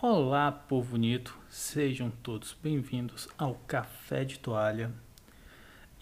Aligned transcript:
Olá, 0.00 0.52
povo 0.52 0.92
bonito, 0.92 1.36
sejam 1.50 2.08
todos 2.22 2.56
bem-vindos 2.62 3.28
ao 3.36 3.56
Café 3.66 4.24
de 4.24 4.38
Toalha. 4.38 4.92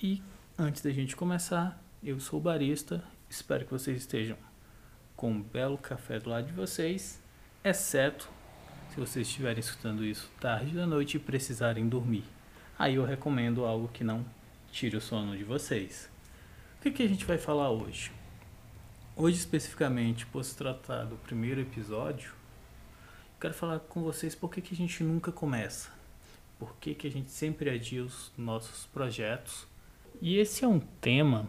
E 0.02 0.22
antes 0.58 0.82
da 0.82 0.90
gente 0.90 1.16
começar, 1.16 1.82
eu 2.04 2.20
sou 2.20 2.38
o 2.38 2.42
barista, 2.42 3.02
espero 3.26 3.64
que 3.64 3.70
vocês 3.70 3.96
estejam 3.96 4.36
com 5.16 5.30
um 5.30 5.42
belo 5.42 5.78
café 5.78 6.18
do 6.18 6.28
lado 6.28 6.46
de 6.46 6.52
vocês, 6.52 7.22
exceto 7.64 8.28
se 8.90 9.00
vocês 9.00 9.26
estiverem 9.26 9.60
escutando 9.60 10.04
isso 10.04 10.30
tarde 10.38 10.76
da 10.76 10.86
noite 10.86 11.16
e 11.16 11.20
precisarem 11.20 11.88
dormir. 11.88 12.24
Aí 12.78 12.96
eu 12.96 13.04
recomendo 13.06 13.64
algo 13.64 13.88
que 13.88 14.04
não 14.04 14.26
tire 14.70 14.98
o 14.98 15.00
sono 15.00 15.34
de 15.34 15.42
vocês. 15.42 16.10
O 16.78 16.82
que, 16.82 16.90
que 16.90 17.02
a 17.02 17.08
gente 17.08 17.24
vai 17.24 17.38
falar 17.38 17.70
hoje? 17.70 18.12
Hoje, 19.16 19.38
especificamente, 19.38 20.26
por 20.26 20.44
se 20.44 20.54
tratar 20.54 21.04
do 21.04 21.16
primeiro 21.16 21.62
episódio, 21.62 22.35
quero 23.40 23.54
falar 23.54 23.80
com 23.80 24.02
vocês 24.02 24.34
por 24.34 24.50
que, 24.50 24.60
que 24.60 24.74
a 24.74 24.76
gente 24.76 25.02
nunca 25.02 25.30
começa. 25.30 25.90
Por 26.58 26.74
que, 26.76 26.94
que 26.94 27.06
a 27.06 27.10
gente 27.10 27.30
sempre 27.30 27.68
adia 27.70 28.02
os 28.02 28.32
nossos 28.36 28.86
projetos. 28.86 29.66
E 30.22 30.38
esse 30.38 30.64
é 30.64 30.68
um 30.68 30.80
tema 30.80 31.46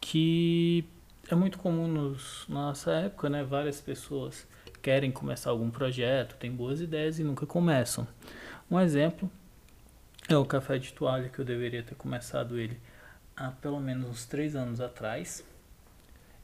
que 0.00 0.84
é 1.28 1.34
muito 1.34 1.58
comum 1.58 1.86
nos, 1.86 2.46
na 2.48 2.68
nossa 2.68 2.90
época, 2.92 3.28
né? 3.28 3.44
Várias 3.44 3.80
pessoas 3.80 4.46
querem 4.80 5.12
começar 5.12 5.50
algum 5.50 5.70
projeto, 5.70 6.36
têm 6.36 6.50
boas 6.50 6.80
ideias 6.80 7.18
e 7.18 7.24
nunca 7.24 7.44
começam. 7.46 8.08
Um 8.70 8.80
exemplo 8.80 9.30
é 10.28 10.36
o 10.36 10.44
café 10.44 10.78
de 10.78 10.92
toalha, 10.92 11.28
que 11.28 11.38
eu 11.38 11.44
deveria 11.44 11.82
ter 11.82 11.94
começado 11.94 12.58
ele 12.58 12.80
há 13.36 13.50
pelo 13.50 13.78
menos 13.78 14.08
uns 14.08 14.24
três 14.24 14.56
anos 14.56 14.80
atrás. 14.80 15.44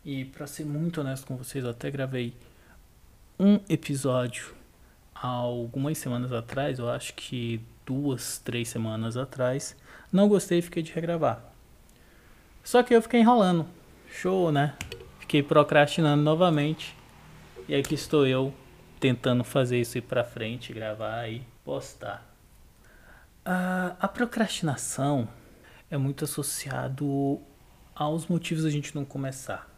E 0.04 0.26
para 0.26 0.46
ser 0.46 0.64
muito 0.64 1.00
honesto 1.00 1.26
com 1.26 1.36
vocês, 1.36 1.64
eu 1.64 1.70
até 1.70 1.90
gravei 1.90 2.34
um 3.38 3.58
episódio 3.68 4.54
algumas 5.20 5.98
semanas 5.98 6.32
atrás, 6.32 6.78
eu 6.78 6.88
acho 6.88 7.14
que 7.14 7.60
duas, 7.84 8.38
três 8.38 8.68
semanas 8.68 9.16
atrás. 9.16 9.76
Não 10.12 10.28
gostei 10.28 10.58
e 10.58 10.62
fiquei 10.62 10.82
de 10.82 10.92
regravar. 10.92 11.42
Só 12.62 12.82
que 12.82 12.94
eu 12.94 13.00
fiquei 13.00 13.20
enrolando. 13.20 13.66
Show, 14.10 14.50
né? 14.50 14.74
Fiquei 15.20 15.42
procrastinando 15.42 16.22
novamente. 16.22 16.96
E 17.68 17.74
aqui 17.74 17.94
estou 17.94 18.26
eu 18.26 18.52
tentando 18.98 19.44
fazer 19.44 19.80
isso 19.80 19.98
ir 19.98 20.02
pra 20.02 20.24
frente, 20.24 20.72
gravar 20.72 21.28
e 21.28 21.42
postar. 21.64 22.26
A, 23.44 23.96
a 24.00 24.08
procrastinação 24.08 25.28
é 25.90 25.96
muito 25.96 26.24
associado 26.24 27.40
aos 27.94 28.26
motivos 28.26 28.64
a 28.64 28.70
gente 28.70 28.94
não 28.94 29.04
começar. 29.04 29.68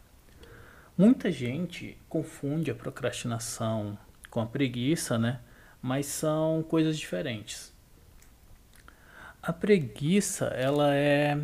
Muita 0.97 1.31
gente 1.31 1.97
confunde 2.09 2.71
a 2.71 2.75
procrastinação 2.75 3.97
com 4.29 4.41
a 4.41 4.45
preguiça, 4.45 5.17
né? 5.17 5.39
Mas 5.81 6.05
são 6.05 6.63
coisas 6.67 6.97
diferentes. 6.97 7.73
A 9.41 9.53
preguiça, 9.53 10.45
ela 10.47 10.93
é 10.95 11.39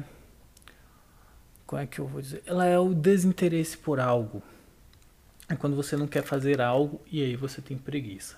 como 1.65 1.81
é 1.81 1.87
que 1.87 1.99
eu 1.99 2.05
vou 2.05 2.21
dizer? 2.21 2.43
Ela 2.45 2.65
é 2.65 2.77
o 2.77 2.93
desinteresse 2.93 3.75
por 3.77 3.99
algo. 3.99 4.41
É 5.49 5.55
quando 5.55 5.75
você 5.75 5.97
não 5.97 6.05
quer 6.05 6.23
fazer 6.23 6.61
algo 6.61 7.01
e 7.11 7.23
aí 7.23 7.35
você 7.35 7.59
tem 7.59 7.77
preguiça. 7.77 8.37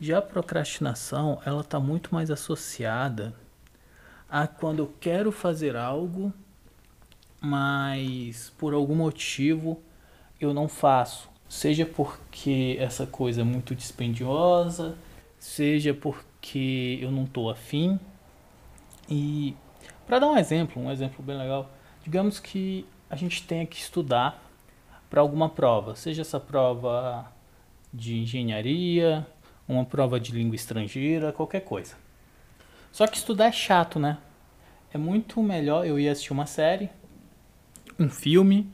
Já 0.00 0.18
a 0.18 0.22
procrastinação, 0.22 1.40
ela 1.44 1.60
está 1.60 1.78
muito 1.78 2.12
mais 2.12 2.30
associada 2.30 3.34
a 4.28 4.46
quando 4.48 4.80
eu 4.80 4.94
quero 5.00 5.30
fazer 5.30 5.76
algo, 5.76 6.32
mas 7.40 8.52
por 8.58 8.74
algum 8.74 8.96
motivo 8.96 9.80
eu 10.40 10.52
não 10.52 10.68
faço. 10.68 11.30
Seja 11.48 11.86
porque 11.86 12.76
essa 12.80 13.06
coisa 13.06 13.40
é 13.40 13.44
muito 13.44 13.74
dispendiosa, 13.74 14.96
seja 15.38 15.94
porque 15.94 16.98
eu 17.00 17.10
não 17.10 17.24
estou 17.24 17.50
afim. 17.50 17.98
E 19.08 19.54
para 20.06 20.18
dar 20.18 20.28
um 20.28 20.36
exemplo, 20.36 20.82
um 20.82 20.90
exemplo 20.90 21.22
bem 21.22 21.36
legal, 21.36 21.70
digamos 22.02 22.40
que 22.40 22.86
a 23.08 23.16
gente 23.16 23.42
tenha 23.44 23.64
que 23.66 23.76
estudar 23.76 24.42
para 25.08 25.20
alguma 25.20 25.48
prova, 25.48 25.94
seja 25.94 26.22
essa 26.22 26.40
prova 26.40 27.32
de 27.92 28.18
engenharia, 28.18 29.26
uma 29.68 29.84
prova 29.84 30.18
de 30.18 30.32
língua 30.32 30.56
estrangeira, 30.56 31.32
qualquer 31.32 31.60
coisa. 31.60 31.94
Só 32.92 33.06
que 33.06 33.16
estudar 33.16 33.46
é 33.46 33.52
chato, 33.52 33.98
né? 33.98 34.18
É 34.92 34.98
muito 34.98 35.42
melhor 35.42 35.86
eu 35.86 35.98
ir 35.98 36.08
assistir 36.08 36.32
uma 36.32 36.46
série, 36.46 36.88
um 37.98 38.08
filme, 38.08 38.70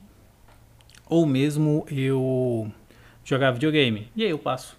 ou 1.09 1.25
mesmo 1.25 1.85
eu 1.89 2.71
jogar 3.23 3.51
videogame. 3.51 4.09
E 4.15 4.23
aí 4.23 4.29
eu 4.29 4.39
passo 4.39 4.77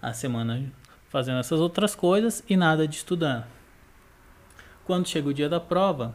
a 0.00 0.12
semana 0.12 0.72
fazendo 1.08 1.38
essas 1.38 1.60
outras 1.60 1.94
coisas 1.94 2.42
e 2.48 2.56
nada 2.56 2.88
de 2.88 2.96
estudando. 2.96 3.44
Quando 4.84 5.08
chega 5.08 5.28
o 5.28 5.34
dia 5.34 5.48
da 5.48 5.60
prova, 5.60 6.14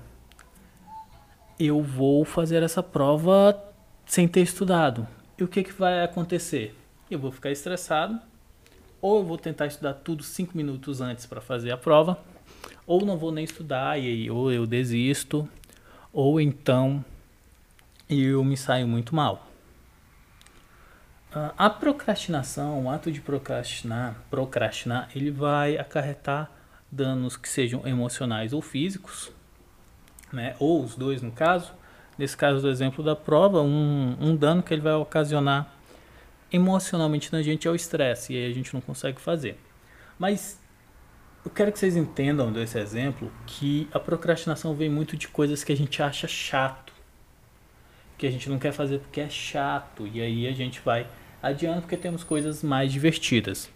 eu 1.60 1.82
vou 1.82 2.24
fazer 2.24 2.62
essa 2.64 2.84
prova 2.84 3.60
sem 4.06 4.28
ter 4.28 4.42
estudado. 4.42 5.08
E 5.38 5.44
o 5.44 5.48
que, 5.48 5.64
que 5.64 5.74
vai 5.74 6.04
acontecer? 6.04 6.76
Eu 7.10 7.18
vou 7.18 7.32
ficar 7.32 7.50
estressado, 7.50 8.20
ou 9.02 9.20
eu 9.20 9.24
vou 9.24 9.38
tentar 9.38 9.66
estudar 9.68 9.94
tudo 9.94 10.24
cinco 10.24 10.56
minutos 10.56 11.02
antes 11.02 11.26
para 11.26 11.42
fazer 11.42 11.72
a 11.72 11.78
prova, 11.78 12.20
ou 12.86 13.06
não 13.06 13.18
vou 13.18 13.32
nem 13.32 13.44
estudar 13.44 13.98
e 13.98 14.08
aí 14.08 14.32
ou 14.32 14.52
eu 14.52 14.68
desisto, 14.68 15.48
ou 16.12 16.40
então 16.40 17.04
eu 18.10 18.44
me 18.44 18.58
saio 18.58 18.88
muito 18.88 19.16
mal. 19.16 19.49
Uh, 21.32 21.54
a 21.58 21.70
procrastinação, 21.70 22.86
o 22.86 22.90
ato 22.90 23.12
de 23.12 23.22
procrastinar, 23.22 24.16
procrastinar, 24.32 25.10
ele 25.16 25.30
vai 25.30 25.78
acarretar 25.78 26.50
danos 26.92 27.38
que 27.38 27.48
sejam 27.48 27.86
emocionais 27.86 28.52
ou 28.52 28.62
físicos, 28.62 29.32
né? 30.34 30.56
ou 30.60 30.84
os 30.84 30.96
dois 30.96 31.22
no 31.22 31.32
caso. 31.32 31.72
Nesse 32.18 32.36
caso 32.36 32.62
do 32.62 32.70
exemplo 32.70 33.04
da 33.04 33.16
prova, 33.16 33.62
um, 33.62 34.18
um 34.20 34.36
dano 34.36 34.62
que 34.62 34.74
ele 34.74 34.82
vai 34.82 34.94
ocasionar 34.94 35.72
emocionalmente 36.52 37.32
na 37.32 37.42
gente 37.42 37.68
é 37.68 37.72
o 37.72 37.76
estresse, 37.76 38.34
e 38.34 38.38
aí 38.38 38.52
a 38.52 38.54
gente 38.54 38.74
não 38.74 38.82
consegue 38.82 39.22
fazer. 39.22 39.58
Mas 40.18 40.60
eu 41.46 41.52
quero 41.52 41.72
que 41.72 41.80
vocês 41.80 41.96
entendam 41.96 42.52
desse 42.52 42.78
exemplo 42.78 43.32
que 43.46 43.88
a 43.94 44.00
procrastinação 44.00 44.76
vem 44.76 44.90
muito 44.90 45.16
de 45.16 45.28
coisas 45.28 45.64
que 45.64 45.72
a 45.72 45.78
gente 45.78 46.02
acha 46.02 46.28
chato, 46.28 46.89
que 48.20 48.28
a 48.28 48.32
gente 48.32 48.50
não 48.50 48.60
quer 48.60 48.74
fazer 48.74 49.00
porque 49.00 49.22
é 49.22 49.30
chato, 49.30 50.06
e 50.06 50.22
aí 50.22 50.46
a 50.46 50.52
gente 50.52 50.82
vai 50.82 51.08
adiando 51.42 51.82
porque 51.82 51.96
temos 51.96 52.22
coisas 52.22 52.62
mais 52.62 52.92
divertidas. 52.92 53.70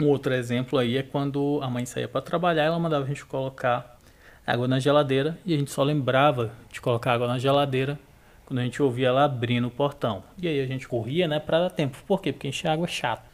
Um 0.00 0.08
outro 0.08 0.34
exemplo 0.34 0.80
aí 0.80 0.96
é 0.96 1.02
quando 1.02 1.60
a 1.62 1.70
mãe 1.70 1.86
saía 1.86 2.08
para 2.08 2.20
trabalhar, 2.20 2.64
ela 2.64 2.78
mandava 2.78 3.04
a 3.04 3.08
gente 3.08 3.24
colocar 3.24 4.00
água 4.44 4.66
na 4.66 4.80
geladeira 4.80 5.38
e 5.46 5.54
a 5.54 5.56
gente 5.56 5.70
só 5.70 5.84
lembrava 5.84 6.52
de 6.72 6.80
colocar 6.80 7.12
água 7.12 7.28
na 7.28 7.38
geladeira 7.38 7.96
quando 8.44 8.58
a 8.58 8.64
gente 8.64 8.82
ouvia 8.82 9.08
ela 9.08 9.24
abrindo 9.24 9.68
o 9.68 9.70
portão. 9.70 10.24
E 10.36 10.48
aí 10.48 10.60
a 10.60 10.66
gente 10.66 10.88
corria, 10.88 11.28
né, 11.28 11.38
para 11.38 11.60
dar 11.60 11.70
tempo. 11.70 11.96
Por 12.04 12.20
quê? 12.20 12.32
Porque 12.32 12.48
encher 12.48 12.66
água 12.66 12.86
é 12.86 12.90
chato. 12.90 13.30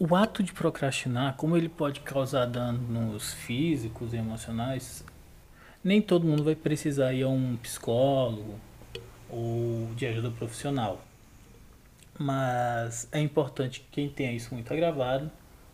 O 0.00 0.16
ato 0.16 0.42
de 0.42 0.52
procrastinar, 0.52 1.36
como 1.36 1.56
ele 1.56 1.68
pode 1.68 2.00
causar 2.00 2.46
danos 2.46 3.32
físicos 3.34 4.12
e 4.12 4.16
emocionais, 4.16 5.04
nem 5.84 6.02
todo 6.02 6.26
mundo 6.26 6.42
vai 6.42 6.56
precisar 6.56 7.12
ir 7.12 7.22
a 7.22 7.28
um 7.28 7.56
psicólogo 7.56 8.58
ou 9.32 9.92
de 9.94 10.06
ajuda 10.06 10.30
profissional. 10.30 11.02
Mas 12.18 13.08
é 13.10 13.18
importante 13.18 13.80
que 13.80 13.86
quem 13.90 14.08
tenha 14.08 14.32
isso 14.32 14.54
muito 14.54 14.72
agravado 14.72 15.30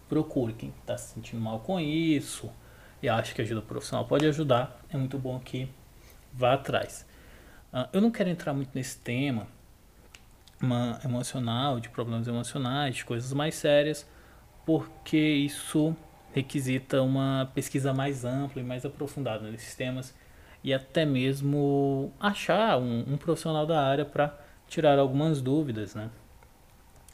procure 0.08 0.54
quem 0.54 0.72
está 0.80 0.96
se 0.96 1.12
sentindo 1.12 1.42
mal 1.42 1.58
com 1.60 1.78
isso 1.78 2.50
e 3.02 3.08
acha 3.08 3.34
que 3.34 3.42
ajuda 3.42 3.60
profissional 3.60 4.06
pode 4.06 4.26
ajudar. 4.26 4.80
É 4.88 4.96
muito 4.96 5.18
bom 5.18 5.38
que 5.40 5.68
vá 6.32 6.54
atrás. 6.54 7.04
Uh, 7.72 7.88
eu 7.92 8.00
não 8.00 8.10
quero 8.10 8.30
entrar 8.30 8.54
muito 8.54 8.70
nesse 8.74 8.96
tema 8.98 9.46
emocional, 11.04 11.78
de 11.78 11.88
problemas 11.88 12.26
emocionais, 12.26 12.96
de 12.96 13.04
coisas 13.04 13.32
mais 13.32 13.54
sérias, 13.54 14.06
porque 14.64 15.18
isso 15.18 15.94
requisita 16.32 17.02
uma 17.02 17.50
pesquisa 17.54 17.92
mais 17.92 18.24
ampla 18.24 18.60
e 18.60 18.64
mais 18.64 18.84
aprofundada 18.84 19.50
nesses 19.50 19.74
temas 19.74 20.14
e 20.62 20.74
até 20.74 21.04
mesmo 21.04 22.12
achar 22.20 22.78
um, 22.78 23.04
um 23.06 23.16
profissional 23.16 23.66
da 23.66 23.82
área 23.82 24.04
para 24.04 24.36
tirar 24.66 24.98
algumas 24.98 25.40
dúvidas, 25.40 25.94
né? 25.94 26.10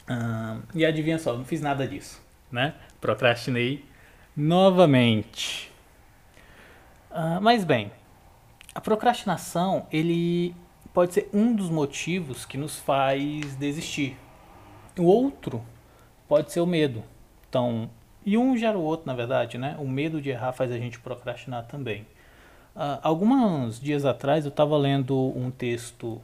Uh, 0.09 0.61
e 0.75 0.85
adivinha 0.85 1.17
só, 1.17 1.35
não 1.35 1.45
fiz 1.45 1.61
nada 1.61 1.87
disso, 1.87 2.21
né? 2.51 2.75
Procrastinei 3.01 3.83
novamente. 4.35 5.71
Uh, 7.09 7.41
mas 7.41 7.63
bem, 7.63 7.91
a 8.73 8.81
procrastinação 8.81 9.87
ele 9.91 10.55
pode 10.93 11.13
ser 11.13 11.29
um 11.33 11.55
dos 11.55 11.69
motivos 11.69 12.45
que 12.45 12.57
nos 12.57 12.77
faz 12.79 13.55
desistir. 13.55 14.17
O 14.97 15.03
outro 15.03 15.63
pode 16.27 16.51
ser 16.51 16.59
o 16.59 16.65
medo. 16.65 17.03
Então, 17.49 17.89
e 18.25 18.37
um 18.37 18.57
gera 18.57 18.77
o 18.77 18.81
outro, 18.81 19.07
na 19.07 19.13
verdade, 19.13 19.57
né? 19.57 19.75
O 19.79 19.87
medo 19.87 20.21
de 20.21 20.29
errar 20.29 20.51
faz 20.51 20.71
a 20.71 20.77
gente 20.77 20.99
procrastinar 20.99 21.65
também. 21.67 22.05
Uh, 22.75 22.99
alguns 23.01 23.79
dias 23.79 24.03
atrás 24.03 24.43
eu 24.43 24.49
estava 24.49 24.77
lendo 24.77 25.15
um 25.15 25.49
texto 25.49 26.21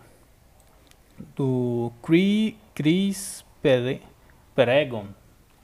do 1.36 1.92
Chris 2.04 3.46
Peregon, 4.54 5.06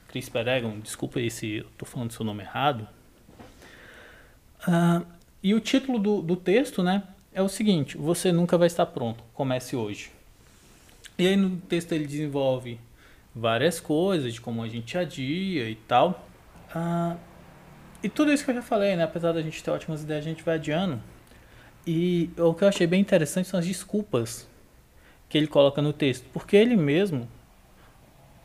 Chris 0.08 0.30
Peregon, 0.30 0.80
desculpa 0.80 1.20
aí 1.20 1.30
se 1.30 1.58
eu 1.58 1.66
tô 1.78 1.86
falando 1.86 2.12
seu 2.12 2.26
nome 2.26 2.44
errado. 2.44 2.88
Uh, 4.66 5.06
e 5.44 5.54
o 5.54 5.60
título 5.60 6.00
do, 6.00 6.22
do 6.22 6.36
texto, 6.36 6.82
né, 6.82 7.04
é 7.34 7.42
o 7.42 7.50
seguinte: 7.50 7.98
Você 7.98 8.32
nunca 8.32 8.58
vai 8.58 8.68
estar 8.68 8.86
pronto. 8.86 9.24
Comece 9.34 9.76
hoje. 9.76 10.12
E 11.18 11.28
aí 11.28 11.36
no 11.36 11.58
texto 11.58 11.92
ele 11.92 12.08
desenvolve 12.08 12.80
várias 13.36 13.80
coisas 13.80 14.34
de 14.34 14.42
como 14.42 14.64
a 14.64 14.68
gente 14.68 14.98
adia 14.98 15.70
e 15.70 15.76
tal. 15.76 16.26
Uh, 16.76 17.18
e 18.04 18.10
tudo 18.10 18.32
isso 18.32 18.44
que 18.44 18.52
eu 18.52 18.56
já 18.56 18.62
falei, 18.62 18.96
né? 18.96 19.04
Apesar 19.04 19.32
da 19.32 19.42
gente 19.42 19.64
ter 19.64 19.72
ótimas 19.72 20.04
ideias, 20.04 20.26
a 20.26 20.30
gente 20.30 20.44
vai 20.44 20.56
adiando. 20.56 21.02
E 21.86 22.30
o 22.38 22.54
que 22.54 22.64
eu 22.64 22.68
achei 22.68 22.86
bem 22.86 23.00
interessante 23.00 23.48
são 23.48 23.60
as 23.60 23.66
desculpas 23.66 24.48
que 25.30 25.38
ele 25.38 25.48
coloca 25.48 25.82
no 25.82 25.94
texto. 25.94 26.26
Porque 26.34 26.56
ele 26.56 26.76
mesmo 26.76 27.28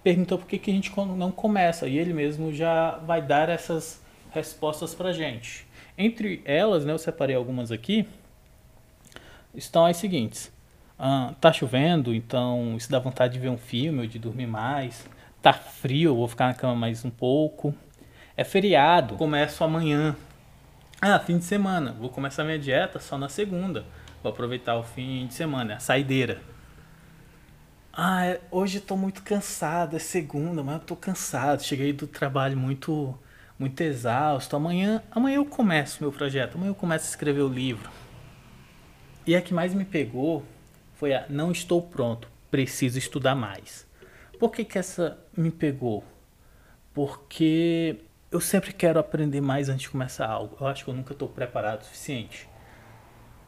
perguntou 0.02 0.38
por 0.38 0.46
que, 0.46 0.58
que 0.58 0.70
a 0.70 0.74
gente 0.74 0.92
não 0.96 1.30
começa. 1.30 1.86
E 1.86 1.98
ele 1.98 2.12
mesmo 2.12 2.52
já 2.52 2.98
vai 2.98 3.20
dar 3.20 3.48
essas 3.48 4.00
respostas 4.30 4.94
pra 4.94 5.12
gente. 5.12 5.66
Entre 5.96 6.40
elas, 6.44 6.84
né, 6.84 6.92
eu 6.92 6.98
separei 6.98 7.36
algumas 7.36 7.70
aqui, 7.70 8.06
estão 9.54 9.84
as 9.84 9.96
seguintes. 9.96 10.50
Ah, 10.98 11.34
tá 11.40 11.52
chovendo, 11.52 12.14
então 12.14 12.76
isso 12.76 12.90
dá 12.90 12.98
vontade 12.98 13.34
de 13.34 13.40
ver 13.40 13.48
um 13.48 13.58
filme 13.58 14.00
ou 14.00 14.06
de 14.06 14.18
dormir 14.18 14.46
mais. 14.46 15.06
Tá 15.42 15.52
frio, 15.52 16.14
vou 16.14 16.28
ficar 16.28 16.46
na 16.46 16.54
cama 16.54 16.74
mais 16.74 17.04
um 17.04 17.10
pouco. 17.10 17.74
É 18.34 18.44
feriado, 18.44 19.16
começo 19.16 19.62
amanhã. 19.62 20.16
Ah, 21.00 21.18
fim 21.18 21.36
de 21.36 21.44
semana, 21.44 21.92
vou 21.92 22.08
começar 22.08 22.44
minha 22.44 22.58
dieta 22.58 22.98
só 22.98 23.18
na 23.18 23.28
segunda. 23.28 23.84
Vou 24.22 24.32
aproveitar 24.32 24.76
o 24.76 24.82
fim 24.82 25.26
de 25.26 25.34
semana, 25.34 25.74
a 25.74 25.78
saideira. 25.78 26.40
Ah, 27.92 28.24
é, 28.24 28.40
hoje 28.50 28.80
tô 28.80 28.96
muito 28.96 29.22
cansado, 29.22 29.96
é 29.96 29.98
segunda, 29.98 30.62
mas 30.62 30.76
eu 30.76 30.80
tô 30.80 30.96
cansado. 30.96 31.62
Cheguei 31.62 31.92
do 31.92 32.06
trabalho 32.06 32.56
muito 32.56 33.14
muito 33.58 33.78
exausto. 33.82 34.56
Amanhã, 34.56 35.02
amanhã 35.10 35.36
eu 35.36 35.44
começo 35.44 35.98
meu 36.00 36.10
projeto, 36.10 36.54
amanhã 36.54 36.70
eu 36.70 36.74
começo 36.74 37.04
a 37.04 37.10
escrever 37.10 37.42
o 37.42 37.48
livro. 37.48 37.90
E 39.26 39.36
a 39.36 39.42
que 39.42 39.52
mais 39.52 39.74
me 39.74 39.84
pegou 39.84 40.42
foi 40.94 41.12
a 41.12 41.26
não 41.28 41.52
estou 41.52 41.82
pronto, 41.82 42.28
preciso 42.50 42.98
estudar 42.98 43.34
mais. 43.34 43.86
Por 44.38 44.50
que, 44.50 44.64
que 44.64 44.78
essa 44.78 45.18
me 45.36 45.50
pegou? 45.50 46.02
Porque 46.94 48.00
eu 48.32 48.40
sempre 48.40 48.72
quero 48.72 48.98
aprender 48.98 49.42
mais 49.42 49.68
antes 49.68 49.82
de 49.82 49.90
começar 49.90 50.26
algo. 50.26 50.56
Eu 50.58 50.66
acho 50.66 50.84
que 50.84 50.90
eu 50.90 50.94
nunca 50.94 51.12
estou 51.12 51.28
preparado 51.28 51.82
o 51.82 51.84
suficiente. 51.84 52.48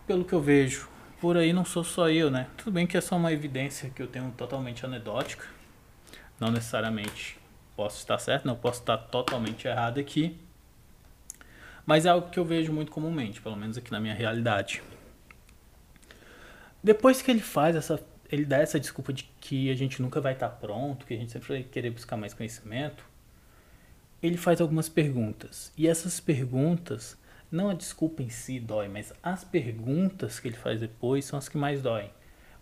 Pelo 0.07 0.27
que 0.27 0.35
eu 0.35 0.43
vejo, 0.43 0.91
por 1.19 1.39
aí 1.39 1.55
não 1.55 1.65
sou 1.65 1.83
só 1.83 2.11
eu, 2.11 2.31
né? 2.31 2.49
Tudo 2.59 2.73
bem 2.73 2.87
que 2.87 2.95
é 2.95 3.01
só 3.01 3.17
uma 3.17 3.33
evidência 3.33 3.89
que 3.89 4.03
eu 4.03 4.07
tenho 4.07 4.31
totalmente 4.33 4.85
anedótica. 4.85 5.47
Não 6.39 6.51
necessariamente 6.51 7.39
posso 7.75 7.97
estar 7.97 8.19
certo, 8.19 8.45
não 8.45 8.55
posso 8.55 8.81
estar 8.81 8.99
totalmente 8.99 9.67
errado 9.67 9.99
aqui. 9.99 10.39
Mas 11.87 12.05
é 12.05 12.11
algo 12.11 12.29
que 12.29 12.39
eu 12.39 12.45
vejo 12.45 12.71
muito 12.71 12.93
comumente, 12.93 13.41
pelo 13.41 13.57
menos 13.57 13.79
aqui 13.79 13.91
na 13.91 13.99
minha 13.99 14.15
realidade. 14.15 14.83
Depois 16.83 17.23
que 17.23 17.31
ele 17.31 17.41
faz 17.41 17.75
essa. 17.75 17.99
Ele 18.31 18.45
dá 18.45 18.59
essa 18.59 18.79
desculpa 18.79 19.13
de 19.13 19.25
que 19.41 19.71
a 19.71 19.75
gente 19.75 20.03
nunca 20.03 20.21
vai 20.21 20.35
estar 20.35 20.49
pronto, 20.49 21.07
que 21.07 21.15
a 21.15 21.17
gente 21.17 21.33
sempre 21.33 21.49
vai 21.49 21.63
querer 21.63 21.91
buscar 21.91 22.17
mais 22.17 22.35
conhecimento 22.35 23.14
ele 24.27 24.39
faz 24.39 24.59
algumas 24.59 24.89
perguntas. 24.89 25.71
E 25.77 25.87
essas 25.87 26.19
perguntas, 26.19 27.15
não 27.53 27.69
a 27.69 27.75
desculpa 27.75 28.23
em 28.23 28.31
si 28.31 28.59
dói, 28.59 28.89
mas 28.89 29.13
as 29.23 29.45
perguntas 29.45 30.41
que 30.41 30.49
ele 30.49 30.57
faz 30.57 30.81
depois 30.81 31.27
são 31.27 31.39
as 31.39 31.47
que 31.47 31.59
mais 31.59 31.83
doem. 31.83 32.11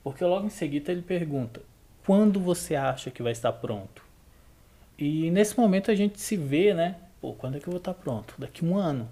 Porque 0.03 0.25
logo 0.25 0.47
em 0.47 0.51
seguida 0.51 0.91
ele 0.91 1.03
pergunta: 1.03 1.63
quando 2.05 2.41
você 2.41 2.75
acha 2.75 3.13
que 3.13 3.23
vai 3.23 3.31
estar 3.31 3.53
pronto? 3.53 4.03
E 4.99 5.31
nesse 5.31 5.57
momento 5.59 5.91
a 5.91 5.95
gente 5.95 6.21
se 6.21 6.37
vê, 6.37 6.75
né? 6.75 6.97
Pô, 7.21 7.33
quando 7.33 7.57
é 7.57 7.61
que 7.61 7.69
eu 7.69 7.73
vou 7.73 7.79
estar 7.79 7.95
pronto? 7.95 8.35
Daqui 8.37 8.65
um 8.65 8.77
ano. 8.77 9.09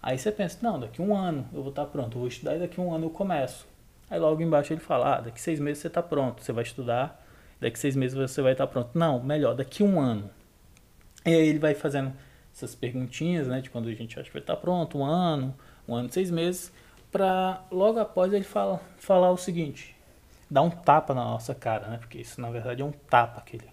Aí 0.00 0.16
você 0.16 0.30
pensa: 0.30 0.58
não, 0.62 0.78
daqui 0.78 1.02
um 1.02 1.16
ano 1.16 1.48
eu 1.52 1.62
vou 1.62 1.70
estar 1.70 1.86
pronto, 1.86 2.14
eu 2.14 2.20
vou 2.20 2.28
estudar 2.28 2.54
e 2.54 2.60
daqui 2.60 2.80
um 2.80 2.94
ano 2.94 3.06
eu 3.06 3.10
começo. 3.10 3.66
Aí 4.08 4.20
logo 4.20 4.40
embaixo 4.40 4.72
ele 4.72 4.80
fala: 4.80 5.16
ah, 5.16 5.20
daqui 5.20 5.40
seis 5.40 5.58
meses 5.58 5.82
você 5.82 5.88
está 5.88 6.00
pronto, 6.00 6.44
você 6.44 6.52
vai 6.52 6.62
estudar, 6.62 7.26
daqui 7.60 7.76
seis 7.76 7.96
meses 7.96 8.16
você 8.16 8.40
vai 8.40 8.52
estar 8.52 8.68
pronto. 8.68 8.96
Não, 8.96 9.20
melhor, 9.20 9.56
daqui 9.56 9.82
um 9.82 9.98
ano. 9.98 10.30
E 11.24 11.30
aí 11.30 11.48
ele 11.48 11.58
vai 11.58 11.74
fazendo 11.74 12.12
essas 12.54 12.74
perguntinhas, 12.74 13.48
né, 13.48 13.60
de 13.60 13.70
quando 13.70 13.88
a 13.88 13.94
gente 13.94 14.18
acha 14.18 14.28
que 14.28 14.32
vai 14.32 14.42
estar 14.42 14.56
pronto, 14.56 14.98
um 14.98 15.04
ano, 15.04 15.54
um 15.88 15.94
ano, 15.94 16.10
seis 16.12 16.30
meses, 16.30 16.72
para 17.10 17.64
logo 17.70 17.98
após 17.98 18.32
ele 18.32 18.44
fala, 18.44 18.80
falar 18.98 19.30
o 19.30 19.36
seguinte, 19.36 19.96
dar 20.50 20.62
um 20.62 20.70
tapa 20.70 21.14
na 21.14 21.24
nossa 21.24 21.54
cara, 21.54 21.88
né, 21.88 21.98
porque 21.98 22.18
isso 22.18 22.40
na 22.40 22.50
verdade 22.50 22.82
é 22.82 22.84
um 22.84 22.92
tapa 22.92 23.40
que 23.40 23.56
ele 23.56 23.68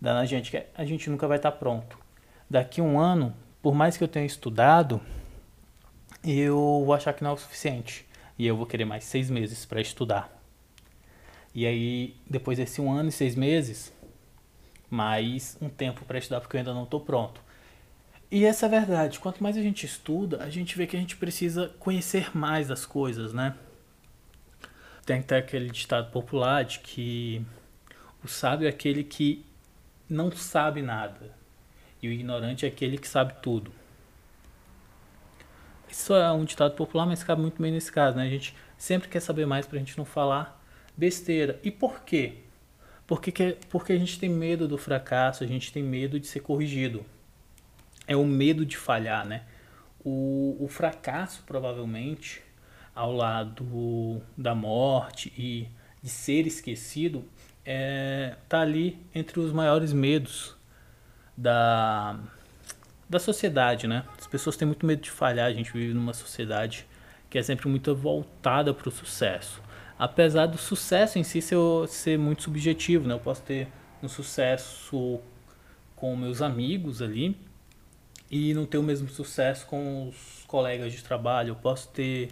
dá 0.00 0.14
na 0.14 0.24
gente, 0.24 0.50
que 0.50 0.64
a 0.74 0.84
gente 0.84 1.08
nunca 1.10 1.28
vai 1.28 1.36
estar 1.36 1.52
pronto. 1.52 1.98
Daqui 2.48 2.80
um 2.80 2.98
ano, 2.98 3.34
por 3.62 3.74
mais 3.74 3.96
que 3.96 4.02
eu 4.02 4.08
tenha 4.08 4.26
estudado, 4.26 5.00
eu 6.24 6.82
vou 6.84 6.94
achar 6.94 7.12
que 7.12 7.22
não 7.22 7.30
é 7.30 7.34
o 7.34 7.36
suficiente 7.36 8.06
e 8.38 8.46
eu 8.46 8.56
vou 8.56 8.66
querer 8.66 8.84
mais 8.84 9.04
seis 9.04 9.30
meses 9.30 9.64
para 9.64 9.80
estudar. 9.80 10.36
E 11.54 11.66
aí, 11.66 12.16
depois 12.28 12.58
desse 12.58 12.80
um 12.80 12.90
ano 12.90 13.08
e 13.08 13.12
seis 13.12 13.34
meses, 13.34 13.92
mais 14.90 15.56
um 15.60 15.68
tempo 15.68 16.04
para 16.04 16.18
estudar 16.18 16.40
porque 16.40 16.56
eu 16.56 16.58
ainda 16.58 16.74
não 16.74 16.84
estou 16.84 17.00
pronto. 17.00 17.40
E 18.30 18.44
essa 18.44 18.66
é 18.66 18.68
a 18.68 18.70
verdade. 18.70 19.18
Quanto 19.18 19.42
mais 19.42 19.56
a 19.56 19.62
gente 19.62 19.86
estuda, 19.86 20.42
a 20.42 20.50
gente 20.50 20.76
vê 20.76 20.86
que 20.86 20.96
a 20.96 21.00
gente 21.00 21.16
precisa 21.16 21.68
conhecer 21.78 22.36
mais 22.36 22.68
das 22.68 22.84
coisas, 22.84 23.32
né? 23.32 23.56
Tem 25.04 25.20
até 25.20 25.38
aquele 25.38 25.70
ditado 25.70 26.10
popular 26.10 26.64
de 26.64 26.80
que 26.80 27.44
o 28.22 28.28
sábio 28.28 28.66
é 28.66 28.70
aquele 28.70 29.02
que 29.02 29.44
não 30.08 30.30
sabe 30.32 30.82
nada 30.82 31.34
e 32.02 32.08
o 32.08 32.12
ignorante 32.12 32.64
é 32.64 32.68
aquele 32.68 32.98
que 32.98 33.08
sabe 33.08 33.34
tudo. 33.42 33.72
Isso 35.88 36.14
é 36.14 36.30
um 36.30 36.44
ditado 36.44 36.74
popular, 36.76 37.06
mas 37.06 37.24
cabe 37.24 37.42
muito 37.42 37.60
bem 37.60 37.72
nesse 37.72 37.90
caso, 37.90 38.16
né? 38.16 38.24
A 38.24 38.30
gente 38.30 38.54
sempre 38.78 39.08
quer 39.08 39.20
saber 39.20 39.46
mais 39.46 39.66
para 39.66 39.76
a 39.76 39.78
gente 39.80 39.98
não 39.98 40.04
falar 40.04 40.62
besteira. 40.96 41.58
E 41.64 41.70
por 41.70 42.02
quê? 42.02 42.38
Porque, 43.10 43.32
que, 43.32 43.56
porque 43.68 43.92
a 43.92 43.98
gente 43.98 44.20
tem 44.20 44.28
medo 44.30 44.68
do 44.68 44.78
fracasso, 44.78 45.42
a 45.42 45.46
gente 45.48 45.72
tem 45.72 45.82
medo 45.82 46.20
de 46.20 46.28
ser 46.28 46.38
corrigido. 46.38 47.04
É 48.06 48.14
o 48.14 48.24
medo 48.24 48.64
de 48.64 48.76
falhar, 48.76 49.26
né? 49.26 49.42
O, 50.04 50.56
o 50.60 50.68
fracasso, 50.68 51.42
provavelmente, 51.44 52.40
ao 52.94 53.12
lado 53.12 54.22
da 54.38 54.54
morte 54.54 55.32
e 55.36 55.66
de 56.00 56.08
ser 56.08 56.46
esquecido, 56.46 57.24
é, 57.64 58.36
tá 58.48 58.60
ali 58.60 58.96
entre 59.12 59.40
os 59.40 59.52
maiores 59.52 59.92
medos 59.92 60.56
da, 61.36 62.16
da 63.08 63.18
sociedade, 63.18 63.88
né? 63.88 64.04
As 64.20 64.28
pessoas 64.28 64.56
têm 64.56 64.68
muito 64.68 64.86
medo 64.86 65.02
de 65.02 65.10
falhar, 65.10 65.48
a 65.48 65.52
gente 65.52 65.72
vive 65.72 65.92
numa 65.92 66.14
sociedade 66.14 66.86
que 67.28 67.36
é 67.36 67.42
sempre 67.42 67.68
muito 67.68 67.92
voltada 67.92 68.72
para 68.72 68.88
o 68.88 68.92
sucesso 68.92 69.60
apesar 70.00 70.46
do 70.46 70.56
sucesso 70.56 71.18
em 71.18 71.22
si 71.22 71.42
ser, 71.42 71.58
ser 71.86 72.18
muito 72.18 72.44
subjetivo, 72.44 73.06
né? 73.06 73.12
Eu 73.12 73.18
posso 73.18 73.42
ter 73.42 73.68
um 74.02 74.08
sucesso 74.08 75.20
com 75.94 76.16
meus 76.16 76.40
amigos 76.40 77.02
ali 77.02 77.36
e 78.30 78.54
não 78.54 78.64
ter 78.64 78.78
o 78.78 78.82
mesmo 78.82 79.10
sucesso 79.10 79.66
com 79.66 80.08
os 80.08 80.42
colegas 80.46 80.94
de 80.94 81.04
trabalho. 81.04 81.50
Eu 81.50 81.56
posso 81.56 81.88
ter 81.88 82.30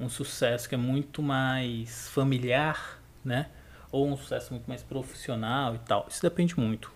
um 0.00 0.08
sucesso 0.08 0.66
que 0.66 0.74
é 0.74 0.78
muito 0.78 1.22
mais 1.22 2.08
familiar, 2.08 2.98
né? 3.22 3.50
Ou 3.90 4.08
um 4.08 4.16
sucesso 4.16 4.54
muito 4.54 4.66
mais 4.66 4.82
profissional 4.82 5.74
e 5.74 5.80
tal. 5.80 6.06
Isso 6.08 6.22
depende 6.22 6.58
muito 6.58 6.90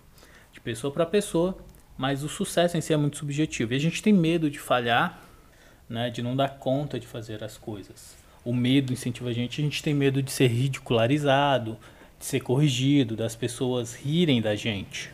de 0.51 0.59
pessoa 0.59 0.91
para 0.91 1.05
pessoa, 1.05 1.55
mas 1.95 2.23
o 2.23 2.27
sucesso 2.27 2.75
em 2.75 2.81
si 2.81 2.91
é 2.91 2.97
muito 2.97 3.17
subjetivo. 3.17 3.71
E 3.71 3.75
a 3.75 3.79
gente 3.79 4.01
tem 4.01 4.13
medo 4.13 4.49
de 4.49 4.57
falhar, 4.57 5.21
né? 5.87 6.09
De 6.09 6.23
não 6.23 6.35
dar 6.35 6.57
conta 6.57 6.99
de 6.99 7.05
fazer 7.05 7.43
as 7.43 7.55
coisas 7.55 8.25
o 8.47 8.53
medo 8.53 8.93
incentiva 8.93 9.29
a 9.29 9.33
gente, 9.33 9.59
a 9.59 9.63
gente 9.63 9.83
tem 9.83 9.93
medo 9.93 10.23
de 10.23 10.31
ser 10.31 10.47
ridicularizado, 10.47 11.77
de 12.17 12.25
ser 12.25 12.39
corrigido, 12.39 13.13
das 13.13 13.35
pessoas 13.35 13.93
rirem 13.93 14.41
da 14.41 14.55
gente. 14.55 15.11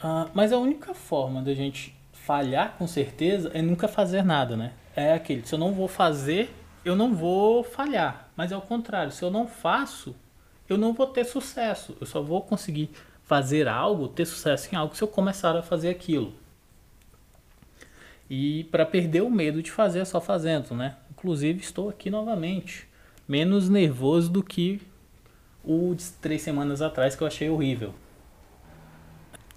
Ah, 0.00 0.30
mas 0.32 0.54
a 0.54 0.58
única 0.58 0.94
forma 0.94 1.42
da 1.42 1.52
gente 1.52 1.94
falhar 2.14 2.76
com 2.78 2.86
certeza 2.86 3.50
é 3.52 3.60
nunca 3.60 3.86
fazer 3.86 4.24
nada, 4.24 4.56
né? 4.56 4.72
É 4.96 5.12
aquele, 5.12 5.46
se 5.46 5.54
eu 5.54 5.58
não 5.58 5.74
vou 5.74 5.86
fazer, 5.86 6.50
eu 6.82 6.96
não 6.96 7.14
vou 7.14 7.62
falhar. 7.62 8.30
Mas 8.34 8.52
ao 8.52 8.62
contrário, 8.62 9.12
se 9.12 9.22
eu 9.22 9.30
não 9.30 9.46
faço, 9.46 10.16
eu 10.66 10.78
não 10.78 10.94
vou 10.94 11.06
ter 11.06 11.24
sucesso. 11.24 11.94
Eu 12.00 12.06
só 12.06 12.22
vou 12.22 12.40
conseguir 12.40 12.88
fazer 13.22 13.68
algo, 13.68 14.08
ter 14.08 14.24
sucesso 14.24 14.70
em 14.72 14.78
algo 14.78 14.96
se 14.96 15.04
eu 15.04 15.08
começar 15.08 15.54
a 15.54 15.62
fazer 15.62 15.90
aquilo. 15.90 16.32
E 18.30 18.64
para 18.64 18.86
perder 18.86 19.22
o 19.22 19.30
medo 19.30 19.62
de 19.62 19.70
fazer 19.70 20.00
é 20.00 20.04
só 20.06 20.22
fazendo, 20.22 20.74
né? 20.74 20.96
Inclusive, 21.16 21.60
estou 21.60 21.88
aqui 21.88 22.10
novamente. 22.10 22.86
Menos 23.26 23.70
nervoso 23.70 24.30
do 24.30 24.42
que 24.42 24.82
o 25.64 25.94
de 25.94 26.04
três 26.20 26.42
semanas 26.42 26.82
atrás, 26.82 27.16
que 27.16 27.22
eu 27.22 27.26
achei 27.26 27.48
horrível. 27.48 27.94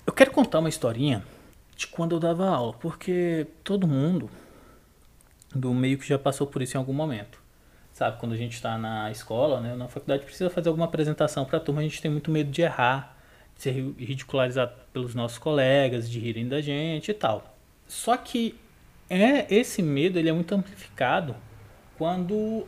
Eu 0.08 0.14
quero 0.14 0.32
contar 0.32 0.60
uma 0.60 0.70
historinha 0.70 1.24
de 1.76 1.86
quando 1.88 2.16
eu 2.16 2.20
dava 2.20 2.48
aula, 2.48 2.74
porque 2.74 3.46
todo 3.64 3.88
mundo 3.88 4.30
do 5.54 5.74
meio 5.74 5.98
que 5.98 6.08
já 6.08 6.18
passou 6.18 6.48
por 6.48 6.62
isso 6.62 6.78
em 6.78 6.80
algum 6.80 6.94
momento. 6.94 7.40
Sabe, 7.92 8.18
quando 8.20 8.32
a 8.32 8.38
gente 8.38 8.54
está 8.54 8.78
na 8.78 9.12
escola, 9.12 9.60
né, 9.60 9.76
na 9.76 9.90
faculdade, 9.90 10.24
precisa 10.24 10.50
fazer 10.50 10.70
alguma 10.70 10.86
apresentação 10.86 11.44
para 11.44 11.58
a 11.58 11.60
turma, 11.60 11.82
a 11.82 11.84
gente 11.84 12.02
tem 12.02 12.10
muito 12.10 12.32
medo 12.32 12.50
de 12.50 12.62
errar, 12.62 13.18
ser 13.56 13.72
ridicularizado 13.98 14.72
pelos 14.94 15.14
nossos 15.14 15.38
colegas, 15.38 16.10
de 16.10 16.20
rirem 16.20 16.48
da 16.48 16.62
gente 16.62 17.12
e 17.12 17.14
tal. 17.14 17.58
Só 17.86 18.16
que 18.16 18.58
é 19.10 19.54
esse 19.54 19.82
medo 19.82 20.18
ele 20.18 20.30
é 20.30 20.34
muito 20.34 20.56
amplificado 20.56 21.36
quando 22.00 22.66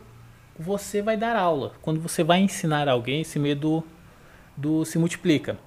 você 0.58 1.00
vai 1.00 1.16
dar 1.16 1.34
aula, 1.34 1.72
quando 1.80 1.98
você 1.98 2.22
vai 2.22 2.40
ensinar 2.40 2.86
alguém, 2.86 3.22
esse 3.22 3.38
medo 3.38 3.82
do 4.54 4.84
se 4.84 4.98
multiplica. 4.98 5.58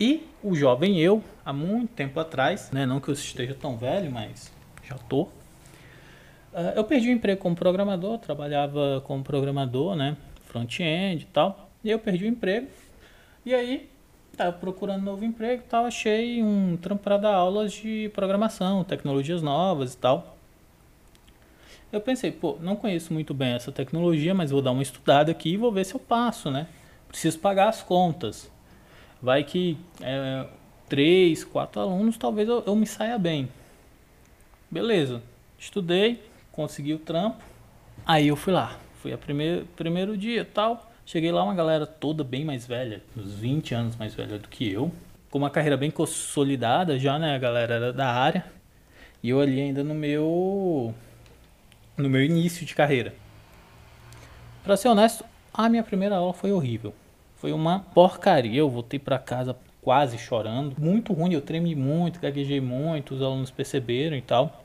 E 0.00 0.26
o 0.42 0.56
jovem 0.56 0.98
eu, 0.98 1.22
há 1.44 1.52
muito 1.52 1.92
tempo 1.92 2.18
atrás, 2.18 2.72
né, 2.72 2.84
não 2.84 2.98
que 2.98 3.08
eu 3.08 3.14
esteja 3.14 3.54
tão 3.54 3.76
velho, 3.76 4.10
mas 4.10 4.52
já 4.82 4.96
tô. 4.96 5.22
Uh, 5.22 6.72
eu 6.74 6.82
perdi 6.82 7.08
o 7.08 7.12
emprego 7.12 7.40
como 7.40 7.54
programador, 7.54 8.18
trabalhava 8.18 9.00
como 9.06 9.22
programador, 9.22 9.94
né, 9.94 10.16
front-end 10.46 11.22
e 11.22 11.26
tal. 11.26 11.70
E 11.84 11.90
eu 11.90 12.00
perdi 12.00 12.24
o 12.24 12.28
emprego. 12.28 12.66
E 13.46 13.54
aí, 13.54 13.88
tava 14.36 14.52
procurando 14.54 15.04
novo 15.04 15.24
emprego 15.24 15.62
e 15.62 15.68
tal, 15.68 15.84
achei 15.84 16.42
um 16.42 16.76
trampo 16.76 17.04
para 17.04 17.16
dar 17.16 17.34
aulas 17.34 17.72
de 17.72 18.10
programação, 18.12 18.82
tecnologias 18.82 19.40
novas 19.40 19.94
e 19.94 19.98
tal. 19.98 20.33
Eu 21.94 22.00
pensei, 22.00 22.32
pô, 22.32 22.58
não 22.60 22.74
conheço 22.74 23.12
muito 23.12 23.32
bem 23.32 23.52
essa 23.52 23.70
tecnologia, 23.70 24.34
mas 24.34 24.50
vou 24.50 24.60
dar 24.60 24.72
uma 24.72 24.82
estudada 24.82 25.30
aqui 25.30 25.50
e 25.50 25.56
vou 25.56 25.70
ver 25.70 25.84
se 25.84 25.94
eu 25.94 26.00
passo, 26.00 26.50
né? 26.50 26.66
Preciso 27.06 27.38
pagar 27.38 27.68
as 27.68 27.82
contas. 27.82 28.50
Vai 29.22 29.44
que 29.44 29.78
é, 30.00 30.44
três, 30.88 31.44
quatro 31.44 31.80
alunos, 31.80 32.16
talvez 32.16 32.48
eu, 32.48 32.64
eu 32.66 32.74
me 32.74 32.84
saia 32.84 33.16
bem. 33.16 33.48
Beleza, 34.68 35.22
estudei, 35.56 36.20
consegui 36.50 36.94
o 36.94 36.98
trampo. 36.98 37.44
Aí 38.04 38.26
eu 38.26 38.34
fui 38.34 38.52
lá, 38.52 38.76
fui 39.00 39.12
a 39.12 39.18
primeiro, 39.18 39.64
primeiro 39.76 40.16
dia 40.16 40.44
tal. 40.44 40.90
Cheguei 41.06 41.30
lá, 41.30 41.44
uma 41.44 41.54
galera 41.54 41.86
toda 41.86 42.24
bem 42.24 42.44
mais 42.44 42.66
velha, 42.66 43.04
uns 43.16 43.34
20 43.34 43.72
anos 43.72 43.96
mais 43.96 44.16
velha 44.16 44.36
do 44.36 44.48
que 44.48 44.68
eu. 44.68 44.90
Com 45.30 45.38
uma 45.38 45.50
carreira 45.50 45.76
bem 45.76 45.92
consolidada 45.92 46.98
já, 46.98 47.20
né? 47.20 47.36
A 47.36 47.38
galera 47.38 47.74
era 47.74 47.92
da 47.92 48.08
área. 48.08 48.44
E 49.22 49.30
eu 49.30 49.40
ali 49.40 49.60
ainda 49.60 49.84
no 49.84 49.94
meu 49.94 50.92
no 51.96 52.08
meu 52.08 52.22
início 52.24 52.66
de 52.66 52.74
carreira. 52.74 53.14
Para 54.62 54.76
ser 54.76 54.88
honesto, 54.88 55.24
a 55.52 55.68
minha 55.68 55.82
primeira 55.82 56.16
aula 56.16 56.32
foi 56.32 56.52
horrível. 56.52 56.94
Foi 57.36 57.52
uma 57.52 57.80
porcaria. 57.80 58.58
Eu 58.58 58.70
voltei 58.70 58.98
para 58.98 59.18
casa 59.18 59.56
quase 59.82 60.16
chorando. 60.18 60.74
Muito 60.78 61.12
ruim, 61.12 61.34
eu 61.34 61.42
tremi 61.42 61.74
muito, 61.74 62.18
gaguejei 62.18 62.60
muito, 62.60 63.14
os 63.14 63.22
alunos 63.22 63.50
perceberam 63.50 64.16
e 64.16 64.22
tal. 64.22 64.64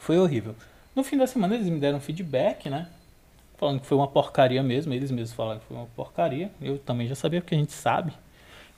Foi 0.00 0.18
horrível. 0.18 0.56
No 0.94 1.04
fim 1.04 1.16
da 1.16 1.26
semana 1.26 1.54
eles 1.54 1.68
me 1.68 1.78
deram 1.78 2.00
feedback, 2.00 2.70
né? 2.70 2.88
Falando 3.58 3.80
que 3.80 3.86
foi 3.86 3.96
uma 3.96 4.08
porcaria 4.08 4.62
mesmo, 4.62 4.92
eles 4.92 5.10
mesmos 5.10 5.32
falaram 5.32 5.60
que 5.60 5.66
foi 5.66 5.76
uma 5.76 5.86
porcaria. 5.94 6.50
Eu 6.60 6.78
também 6.78 7.06
já 7.06 7.14
sabia 7.14 7.40
porque 7.40 7.54
a 7.54 7.58
gente 7.58 7.72
sabe. 7.72 8.12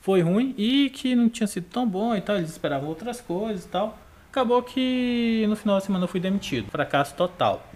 Foi 0.01 0.21
ruim 0.21 0.55
e 0.59 0.91
que 0.91 1.15
não 1.15 1.29
tinha 1.29 1.47
sido 1.47 1.69
tão 1.69 1.89
bom 1.89 2.15
e 2.15 2.21
tal, 2.21 2.37
eles 2.37 2.51
esperavam 2.51 2.89
outras 2.89 3.21
coisas 3.21 3.65
e 3.65 3.69
tal. 3.69 3.97
Acabou 4.31 4.63
que 4.63 5.47
no 5.49 5.57
final 5.57 5.77
da 5.77 5.81
semana 5.81 6.05
eu 6.05 6.09
fui 6.09 6.21
demitido. 6.21 6.71
Fracasso 6.71 7.15
total. 7.15 7.67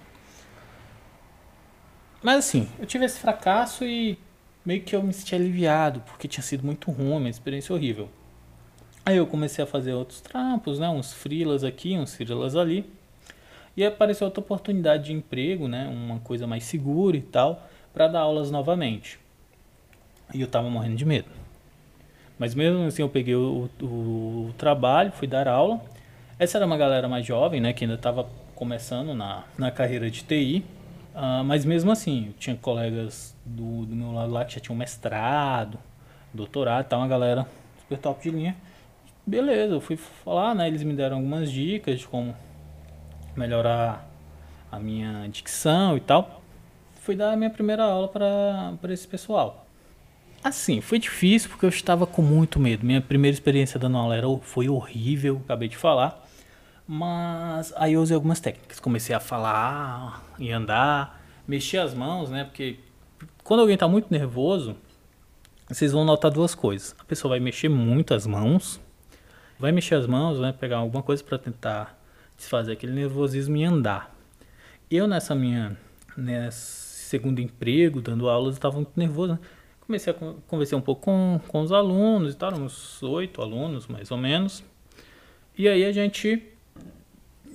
Mas 2.22 2.38
assim, 2.38 2.68
eu 2.78 2.86
tive 2.86 3.04
esse 3.04 3.18
fracasso 3.18 3.84
e 3.84 4.18
meio 4.64 4.82
que 4.82 4.94
eu 4.94 5.02
me 5.02 5.12
senti 5.12 5.34
aliviado, 5.34 6.00
porque 6.00 6.28
tinha 6.28 6.42
sido 6.42 6.64
muito 6.64 6.90
ruim, 6.90 7.16
uma 7.16 7.28
experiência 7.28 7.74
horrível. 7.74 8.08
Aí 9.04 9.16
eu 9.16 9.26
comecei 9.26 9.64
a 9.64 9.66
fazer 9.66 9.92
outros 9.94 10.20
trampos, 10.20 10.78
né? 10.78 10.88
Uns 10.88 11.12
frilas 11.12 11.64
aqui, 11.64 11.98
uns 11.98 12.14
frilas 12.14 12.54
ali. 12.54 12.88
E 13.76 13.84
apareceu 13.84 14.26
outra 14.26 14.40
oportunidade 14.40 15.06
de 15.06 15.12
emprego, 15.12 15.66
né? 15.66 15.88
Uma 15.88 16.20
coisa 16.20 16.46
mais 16.46 16.62
segura 16.64 17.16
e 17.16 17.22
tal, 17.22 17.68
para 17.92 18.06
dar 18.06 18.20
aulas 18.20 18.50
novamente. 18.50 19.18
E 20.32 20.40
eu 20.40 20.46
tava 20.46 20.70
morrendo 20.70 20.96
de 20.96 21.04
medo. 21.04 21.28
Mas 22.38 22.54
mesmo 22.54 22.84
assim 22.84 23.02
eu 23.02 23.08
peguei 23.08 23.34
o, 23.34 23.68
o, 23.80 23.86
o 24.48 24.54
trabalho, 24.56 25.10
fui 25.12 25.26
dar 25.26 25.48
aula. 25.48 25.80
Essa 26.42 26.58
era 26.58 26.66
uma 26.66 26.76
galera 26.76 27.06
mais 27.08 27.24
jovem, 27.24 27.60
né, 27.60 27.72
que 27.72 27.84
ainda 27.84 27.94
estava 27.94 28.26
começando 28.56 29.14
na, 29.14 29.44
na 29.56 29.70
carreira 29.70 30.10
de 30.10 30.24
TI. 30.24 30.58
Uh, 30.58 30.64
ah, 31.14 31.44
mas 31.44 31.64
mesmo 31.64 31.92
assim, 31.92 32.34
tinha 32.36 32.56
colegas 32.56 33.32
do, 33.46 33.86
do 33.86 33.94
meu 33.94 34.10
lado 34.10 34.32
lá 34.32 34.44
que 34.44 34.54
já 34.54 34.58
tinham 34.58 34.74
mestrado, 34.74 35.78
doutorado, 36.34 36.88
tá 36.88 36.98
uma 36.98 37.06
galera 37.06 37.46
super 37.78 37.96
top 37.96 38.22
de 38.24 38.36
linha. 38.36 38.56
Beleza, 39.24 39.74
eu 39.74 39.80
fui 39.80 39.96
falar, 39.96 40.52
né? 40.52 40.66
Eles 40.66 40.82
me 40.82 40.92
deram 40.94 41.18
algumas 41.18 41.48
dicas 41.48 42.00
de 42.00 42.08
como 42.08 42.34
melhorar 43.36 44.04
a 44.68 44.80
minha 44.80 45.28
dicção 45.28 45.96
e 45.96 46.00
tal. 46.00 46.42
Fui 47.02 47.14
dar 47.14 47.34
a 47.34 47.36
minha 47.36 47.50
primeira 47.50 47.84
aula 47.84 48.08
para 48.08 48.92
esse 48.92 49.06
pessoal. 49.06 49.64
Assim, 50.42 50.80
foi 50.80 50.98
difícil 50.98 51.50
porque 51.50 51.64
eu 51.64 51.70
estava 51.70 52.04
com 52.04 52.20
muito 52.20 52.58
medo. 52.58 52.84
Minha 52.84 53.00
primeira 53.00 53.32
experiência 53.32 53.78
dando 53.78 53.96
aula 53.96 54.16
era, 54.16 54.26
foi 54.40 54.68
horrível, 54.68 55.40
acabei 55.44 55.68
de 55.68 55.76
falar. 55.76 56.21
Mas 56.94 57.72
aí 57.76 57.94
eu 57.94 58.02
usei 58.02 58.14
algumas 58.14 58.38
técnicas. 58.38 58.78
Comecei 58.78 59.16
a 59.16 59.18
falar 59.18 60.22
e 60.38 60.52
andar, 60.52 61.24
mexer 61.48 61.78
as 61.78 61.94
mãos, 61.94 62.28
né? 62.28 62.44
Porque 62.44 62.80
quando 63.42 63.60
alguém 63.60 63.72
está 63.72 63.88
muito 63.88 64.08
nervoso, 64.10 64.76
vocês 65.66 65.90
vão 65.92 66.04
notar 66.04 66.30
duas 66.30 66.54
coisas. 66.54 66.94
A 66.98 67.04
pessoa 67.04 67.30
vai 67.30 67.40
mexer 67.40 67.70
muito 67.70 68.12
as 68.12 68.26
mãos, 68.26 68.78
vai 69.58 69.72
mexer 69.72 69.94
as 69.94 70.06
mãos, 70.06 70.38
né? 70.38 70.52
Pegar 70.52 70.76
alguma 70.76 71.02
coisa 71.02 71.24
para 71.24 71.38
tentar 71.38 71.98
desfazer 72.36 72.72
aquele 72.72 72.92
nervosismo 72.92 73.56
e 73.56 73.64
andar. 73.64 74.14
Eu 74.90 75.08
nessa 75.08 75.34
minha 75.34 75.74
nesse 76.14 77.06
segundo 77.08 77.40
emprego, 77.40 78.02
dando 78.02 78.28
aulas, 78.28 78.56
estava 78.56 78.74
muito 78.76 78.92
nervoso. 78.96 79.32
Né? 79.32 79.38
Comecei 79.80 80.12
a 80.12 80.16
conversar 80.46 80.76
um 80.76 80.82
pouco 80.82 81.00
com, 81.00 81.40
com 81.48 81.62
os 81.62 81.72
alunos 81.72 82.34
e 82.34 82.36
tal, 82.36 82.52
uns 82.52 83.02
oito 83.02 83.40
alunos 83.40 83.86
mais 83.86 84.10
ou 84.10 84.18
menos. 84.18 84.62
E 85.56 85.66
aí 85.66 85.86
a 85.86 85.92
gente 85.92 86.51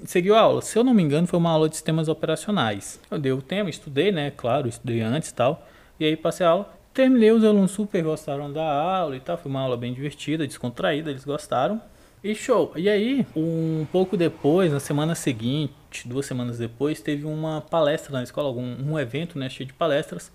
seguiu 0.06 0.36
a 0.36 0.42
aula. 0.42 0.62
Se 0.62 0.78
eu 0.78 0.84
não 0.84 0.94
me 0.94 1.04
engano, 1.04 1.28
foi 1.28 1.40
uma 1.40 1.52
aula 1.52 1.70
de 1.70 1.76
sistemas 1.76 2.08
operacionais. 2.08 3.00
Eu 3.10 3.20
dei 3.20 3.32
o 3.32 3.42
tema, 3.42 3.70
estudei, 3.70 4.12
né? 4.12 4.32
Claro, 4.36 4.68
estudei 4.68 5.02
antes 5.02 5.30
e 5.30 5.34
tal. 5.34 5.68
E 6.00 6.06
aí 6.06 6.16
passei 6.16 6.46
a 6.46 6.50
aula. 6.50 6.74
Terminei, 6.94 7.32
os 7.32 7.44
alunos 7.44 7.72
super 7.72 8.04
gostaram 8.04 8.52
da 8.52 8.64
aula 8.64 9.16
e 9.16 9.20
tal. 9.20 9.38
Foi 9.38 9.50
uma 9.50 9.62
aula 9.62 9.78
bem 9.78 9.94
divertida, 9.94 10.48
descontraída, 10.48 11.10
eles 11.10 11.26
gostaram. 11.26 11.82
E 12.24 12.34
show. 12.34 12.72
E 12.76 12.90
aí, 12.90 13.26
um 13.36 13.86
pouco 13.92 14.18
depois, 14.18 14.72
na 14.72 14.80
semana 14.80 15.14
seguinte, 15.14 16.08
duas 16.08 16.26
semanas 16.26 16.58
depois, 16.58 17.00
teve 17.00 17.26
uma 17.26 17.62
palestra 17.62 18.12
na 18.12 18.24
escola, 18.24 18.48
algum, 18.48 18.64
um 18.64 18.98
evento, 18.98 19.38
né, 19.38 19.50
cheio 19.50 19.68
de 19.68 19.74
palestras. 19.74 20.32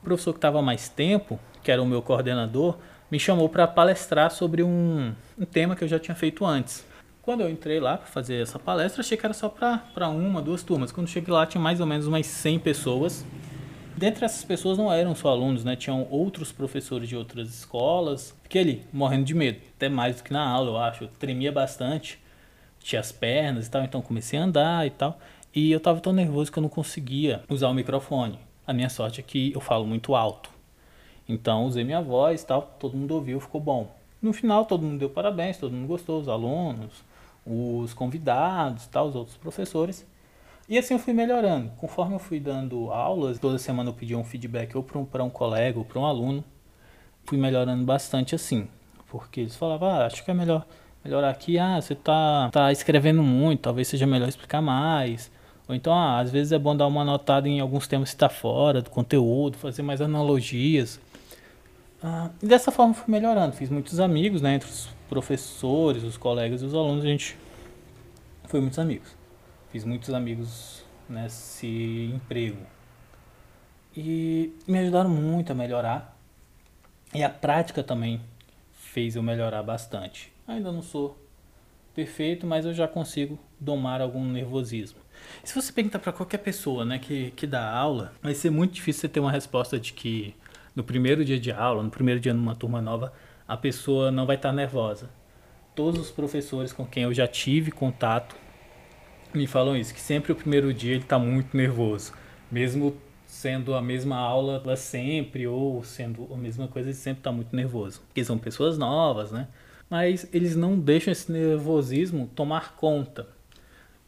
O 0.00 0.04
professor 0.04 0.32
que 0.32 0.38
estava 0.38 0.62
mais 0.62 0.88
tempo, 0.88 1.38
que 1.62 1.70
era 1.70 1.82
o 1.82 1.86
meu 1.86 2.00
coordenador, 2.00 2.78
me 3.10 3.20
chamou 3.20 3.48
para 3.48 3.66
palestrar 3.66 4.30
sobre 4.30 4.62
um, 4.62 5.12
um 5.38 5.44
tema 5.44 5.76
que 5.76 5.84
eu 5.84 5.88
já 5.88 5.98
tinha 5.98 6.14
feito 6.14 6.44
antes. 6.44 6.85
Quando 7.26 7.40
eu 7.40 7.50
entrei 7.50 7.80
lá 7.80 7.98
para 7.98 8.06
fazer 8.06 8.40
essa 8.40 8.56
palestra, 8.56 9.00
achei 9.00 9.18
que 9.18 9.26
era 9.26 9.34
só 9.34 9.48
para 9.48 10.08
uma, 10.08 10.40
duas 10.40 10.62
turmas. 10.62 10.92
Quando 10.92 11.08
cheguei 11.08 11.34
lá, 11.34 11.44
tinha 11.44 11.60
mais 11.60 11.80
ou 11.80 11.86
menos 11.86 12.06
umas 12.06 12.24
100 12.24 12.60
pessoas. 12.60 13.26
Dentre 13.96 14.24
essas 14.24 14.44
pessoas 14.44 14.78
não 14.78 14.92
eram 14.92 15.12
só 15.12 15.30
alunos, 15.30 15.64
né? 15.64 15.74
Tinham 15.74 16.06
outros 16.08 16.52
professores 16.52 17.08
de 17.08 17.16
outras 17.16 17.48
escolas. 17.48 18.32
Fiquei 18.44 18.62
ali, 18.62 18.84
morrendo 18.92 19.24
de 19.24 19.34
medo. 19.34 19.58
Até 19.74 19.88
mais 19.88 20.14
do 20.14 20.22
que 20.22 20.32
na 20.32 20.48
aula, 20.48 20.70
eu 20.70 20.76
acho. 20.78 21.02
Eu 21.02 21.08
tremia 21.18 21.50
bastante. 21.50 22.16
Tinha 22.78 23.00
as 23.00 23.10
pernas 23.10 23.66
e 23.66 23.70
tal, 23.72 23.82
então 23.82 24.00
comecei 24.00 24.38
a 24.38 24.44
andar 24.44 24.86
e 24.86 24.90
tal. 24.90 25.18
E 25.52 25.72
eu 25.72 25.80
tava 25.80 25.98
tão 25.98 26.12
nervoso 26.12 26.52
que 26.52 26.60
eu 26.60 26.62
não 26.62 26.68
conseguia 26.68 27.42
usar 27.48 27.66
o 27.66 27.74
microfone. 27.74 28.38
A 28.64 28.72
minha 28.72 28.88
sorte 28.88 29.18
é 29.18 29.24
que 29.24 29.52
eu 29.52 29.60
falo 29.60 29.84
muito 29.84 30.14
alto. 30.14 30.48
Então 31.28 31.64
usei 31.64 31.82
minha 31.82 32.00
voz 32.00 32.42
e 32.42 32.46
tal, 32.46 32.76
todo 32.78 32.96
mundo 32.96 33.16
ouviu, 33.16 33.40
ficou 33.40 33.60
bom. 33.60 33.92
No 34.22 34.32
final 34.32 34.64
todo 34.64 34.84
mundo 34.84 35.00
deu 35.00 35.10
parabéns, 35.10 35.58
todo 35.58 35.72
mundo 35.72 35.88
gostou, 35.88 36.20
os 36.20 36.28
alunos, 36.28 37.04
os 37.46 37.94
convidados, 37.94 38.86
tal, 38.88 39.08
os 39.08 39.14
outros 39.14 39.36
professores. 39.36 40.06
E 40.68 40.76
assim 40.76 40.94
eu 40.94 41.00
fui 41.00 41.12
melhorando. 41.12 41.70
Conforme 41.76 42.14
eu 42.14 42.18
fui 42.18 42.40
dando 42.40 42.90
aulas, 42.90 43.38
toda 43.38 43.56
semana 43.58 43.90
eu 43.90 43.94
pedia 43.94 44.18
um 44.18 44.24
feedback 44.24 44.76
ou 44.76 44.82
para 44.82 44.98
um, 44.98 45.26
um 45.26 45.30
colega 45.30 45.78
ou 45.78 45.84
para 45.84 46.00
um 46.00 46.04
aluno. 46.04 46.44
Fui 47.24 47.38
melhorando 47.38 47.84
bastante 47.84 48.34
assim. 48.34 48.66
Porque 49.08 49.40
eles 49.40 49.54
falavam, 49.54 49.88
ah, 49.88 50.06
acho 50.06 50.24
que 50.24 50.30
é 50.30 50.34
melhor 50.34 50.66
melhorar 51.04 51.30
aqui. 51.30 51.56
Ah, 51.58 51.80
você 51.80 51.94
tá, 51.94 52.50
tá 52.52 52.72
escrevendo 52.72 53.22
muito, 53.22 53.60
talvez 53.60 53.86
seja 53.86 54.06
melhor 54.06 54.28
explicar 54.28 54.60
mais. 54.60 55.30
Ou 55.68 55.74
então, 55.74 55.92
ah, 55.92 56.18
às 56.18 56.30
vezes 56.30 56.52
é 56.52 56.58
bom 56.58 56.76
dar 56.76 56.88
uma 56.88 57.04
notada 57.04 57.48
em 57.48 57.60
alguns 57.60 57.86
temas 57.86 58.10
que 58.10 58.16
está 58.16 58.28
fora 58.28 58.82
do 58.82 58.90
conteúdo, 58.90 59.56
fazer 59.56 59.82
mais 59.82 60.00
analogias. 60.00 61.00
Ah, 62.02 62.30
e 62.42 62.46
dessa 62.46 62.72
forma 62.72 62.92
fui 62.92 63.10
melhorando. 63.10 63.52
Fiz 63.54 63.70
muitos 63.70 64.00
amigos, 64.00 64.42
né, 64.42 64.54
entre 64.56 64.68
os 64.68 64.95
professores, 65.08 66.02
os 66.02 66.16
colegas 66.16 66.62
e 66.62 66.64
os 66.64 66.74
alunos, 66.74 67.04
a 67.04 67.08
gente 67.08 67.36
foi 68.44 68.60
muitos 68.60 68.78
amigos. 68.78 69.16
Fiz 69.70 69.84
muitos 69.84 70.12
amigos 70.12 70.84
nesse 71.08 72.10
emprego. 72.14 72.58
E 73.96 74.52
me 74.66 74.78
ajudaram 74.78 75.10
muito 75.10 75.52
a 75.52 75.54
melhorar. 75.54 76.16
E 77.14 77.22
a 77.22 77.30
prática 77.30 77.82
também 77.82 78.20
fez 78.72 79.16
eu 79.16 79.22
melhorar 79.22 79.62
bastante. 79.62 80.32
Ainda 80.46 80.70
não 80.70 80.82
sou 80.82 81.16
perfeito, 81.94 82.46
mas 82.46 82.66
eu 82.66 82.74
já 82.74 82.86
consigo 82.86 83.38
domar 83.58 84.02
algum 84.02 84.22
nervosismo. 84.24 84.98
se 85.42 85.54
você 85.54 85.72
perguntar 85.72 85.98
para 85.98 86.12
qualquer 86.12 86.38
pessoa 86.38 86.84
né, 86.84 86.98
que, 86.98 87.30
que 87.30 87.46
dá 87.46 87.70
aula, 87.70 88.12
vai 88.22 88.34
ser 88.34 88.50
muito 88.50 88.74
difícil 88.74 89.00
você 89.00 89.08
ter 89.08 89.20
uma 89.20 89.32
resposta 89.32 89.80
de 89.80 89.94
que 89.94 90.34
no 90.74 90.84
primeiro 90.84 91.24
dia 91.24 91.40
de 91.40 91.50
aula, 91.50 91.82
no 91.82 91.90
primeiro 91.90 92.20
dia 92.20 92.34
numa 92.34 92.54
turma 92.54 92.82
nova, 92.82 93.14
a 93.46 93.56
pessoa 93.56 94.10
não 94.10 94.26
vai 94.26 94.36
estar 94.36 94.52
nervosa. 94.52 95.10
Todos 95.74 96.00
os 96.00 96.10
professores 96.10 96.72
com 96.72 96.86
quem 96.86 97.04
eu 97.04 97.12
já 97.12 97.26
tive 97.26 97.70
contato 97.70 98.34
me 99.34 99.46
falam 99.46 99.76
isso, 99.76 99.92
que 99.92 100.00
sempre 100.00 100.32
o 100.32 100.36
primeiro 100.36 100.72
dia 100.72 100.92
ele 100.92 101.02
está 101.02 101.18
muito 101.18 101.56
nervoso, 101.56 102.12
mesmo 102.50 102.96
sendo 103.26 103.74
a 103.74 103.82
mesma 103.82 104.16
aula 104.16 104.62
sempre 104.76 105.46
ou 105.46 105.82
sendo 105.84 106.28
a 106.32 106.36
mesma 106.36 106.68
coisa, 106.68 106.88
ele 106.88 106.96
sempre 106.96 107.20
está 107.20 107.32
muito 107.32 107.54
nervoso, 107.54 108.00
porque 108.06 108.24
são 108.24 108.38
pessoas 108.38 108.78
novas, 108.78 109.32
né? 109.32 109.48
Mas 109.90 110.28
eles 110.32 110.56
não 110.56 110.78
deixam 110.78 111.12
esse 111.12 111.30
nervosismo 111.30 112.30
tomar 112.34 112.74
conta. 112.76 113.28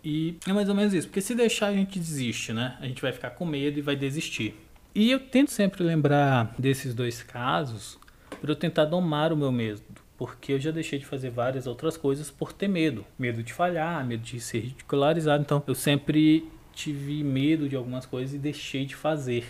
E 0.03 0.39
é 0.47 0.53
mais 0.53 0.69
ou 0.69 0.75
menos 0.75 0.95
isso, 0.95 1.09
porque 1.09 1.21
se 1.21 1.35
deixar 1.35 1.69
a 1.69 1.75
gente 1.75 1.99
desiste, 1.99 2.53
né? 2.53 2.77
A 2.81 2.87
gente 2.87 3.03
vai 3.03 3.13
ficar 3.13 3.31
com 3.31 3.45
medo 3.45 3.79
e 3.79 3.83
vai 3.83 3.97
desistir. 3.97 4.55
E 4.95 5.11
eu 5.11 5.21
tento 5.21 5.51
sempre 5.51 5.85
lembrar 5.85 6.55
desses 6.59 6.95
dois 6.95 7.23
casos 7.23 7.99
para 8.41 8.51
eu 8.51 8.57
tentar 8.57 8.85
domar 8.85 9.33
o 9.33 9.37
meu 9.37 9.53
medo, 9.53 9.83
porque 10.17 10.53
eu 10.53 10.61
já 10.61 10.71
deixei 10.71 10.99
de 10.99 11.07
fazer 11.07 11.31
várias 11.31 11.67
outras 11.67 11.97
coisas 11.97 12.31
por 12.31 12.53
ter 12.53 12.69
medo, 12.69 13.05
medo 13.19 13.43
de 13.43 13.53
falhar, 13.53 14.05
medo 14.07 14.23
de 14.23 14.41
ser 14.41 14.61
ridicularizado. 14.61 15.43
Então, 15.43 15.63
eu 15.67 15.75
sempre 15.75 16.49
tive 16.73 17.25
medo 17.25 17.69
de 17.69 17.77
algumas 17.77 18.07
coisas 18.07 18.35
e 18.35 18.39
deixei 18.39 18.85
de 18.85 18.95
fazer. 18.95 19.45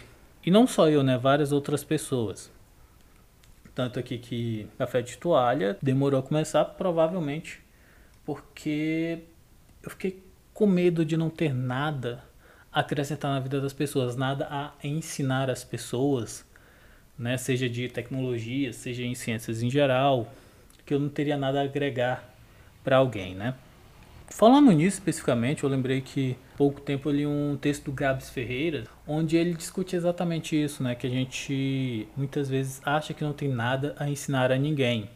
E 0.45 0.50
não 0.50 0.66
só 0.66 0.88
eu, 0.88 1.02
né? 1.02 1.18
Várias 1.18 1.52
outras 1.52 1.85
pessoas. 1.85 2.50
Tanto 3.75 3.99
aqui 3.99 4.18
que 4.18 4.66
café 4.76 5.02
de 5.02 5.16
toalha 5.18 5.78
demorou 5.80 6.18
a 6.18 6.23
começar, 6.23 6.64
provavelmente 6.64 7.61
porque 8.28 9.21
eu 9.83 9.90
fiquei 9.90 10.23
com 10.52 10.66
medo 10.66 11.04
de 11.04 11.16
não 11.16 11.30
ter 11.30 11.54
nada 11.54 12.23
a 12.71 12.80
acrescentar 12.80 13.30
na 13.30 13.40
vida 13.40 13.61
das 13.61 13.73
pessoas, 13.73 14.16
nada 14.16 14.47
a 14.50 14.75
ensinar 14.83 15.49
as 15.49 15.64
pessoas, 15.64 16.45
né? 17.19 17.37
Seja 17.37 17.69
de 17.69 17.89
tecnologia, 17.89 18.73
seja 18.73 19.03
em 19.03 19.15
ciências 19.15 19.63
em 19.63 19.71
geral, 19.71 20.33
que 20.87 20.95
eu 20.95 21.01
não 21.01 21.09
teria 21.09 21.37
nada 21.37 21.61
a 21.61 21.65
agregar 21.65 22.35
para 22.85 22.97
alguém, 22.97 23.35
né? 23.35 23.55
Falando 24.31 24.71
nisso 24.73 24.99
especificamente, 24.99 25.65
eu 25.65 25.71
lembrei 25.71 26.01
que 26.01 26.37
pouco 26.57 26.81
tempo 26.81 27.09
eu 27.09 27.13
li 27.13 27.27
um 27.27 27.57
texto 27.61 27.85
do 27.87 27.93
Gabs 27.93 28.31
Ferreira, 28.31 28.85
onde 29.07 29.37
ele 29.37 29.55
discute 29.55 29.97
exatamente 29.97 30.61
isso, 30.61 30.83
né? 30.83 30.95
Que 30.95 31.07
a 31.07 31.11
gente 31.11 32.07
muitas 32.17 32.49
vezes 32.49 32.81
acha 32.85 33.15
que 33.15 33.25
não 33.25 33.33
tem 33.33 33.49
nada 33.49 33.97
a 33.99 34.09
ensinar 34.09 34.53
a 34.53 34.57
ninguém. 34.57 35.09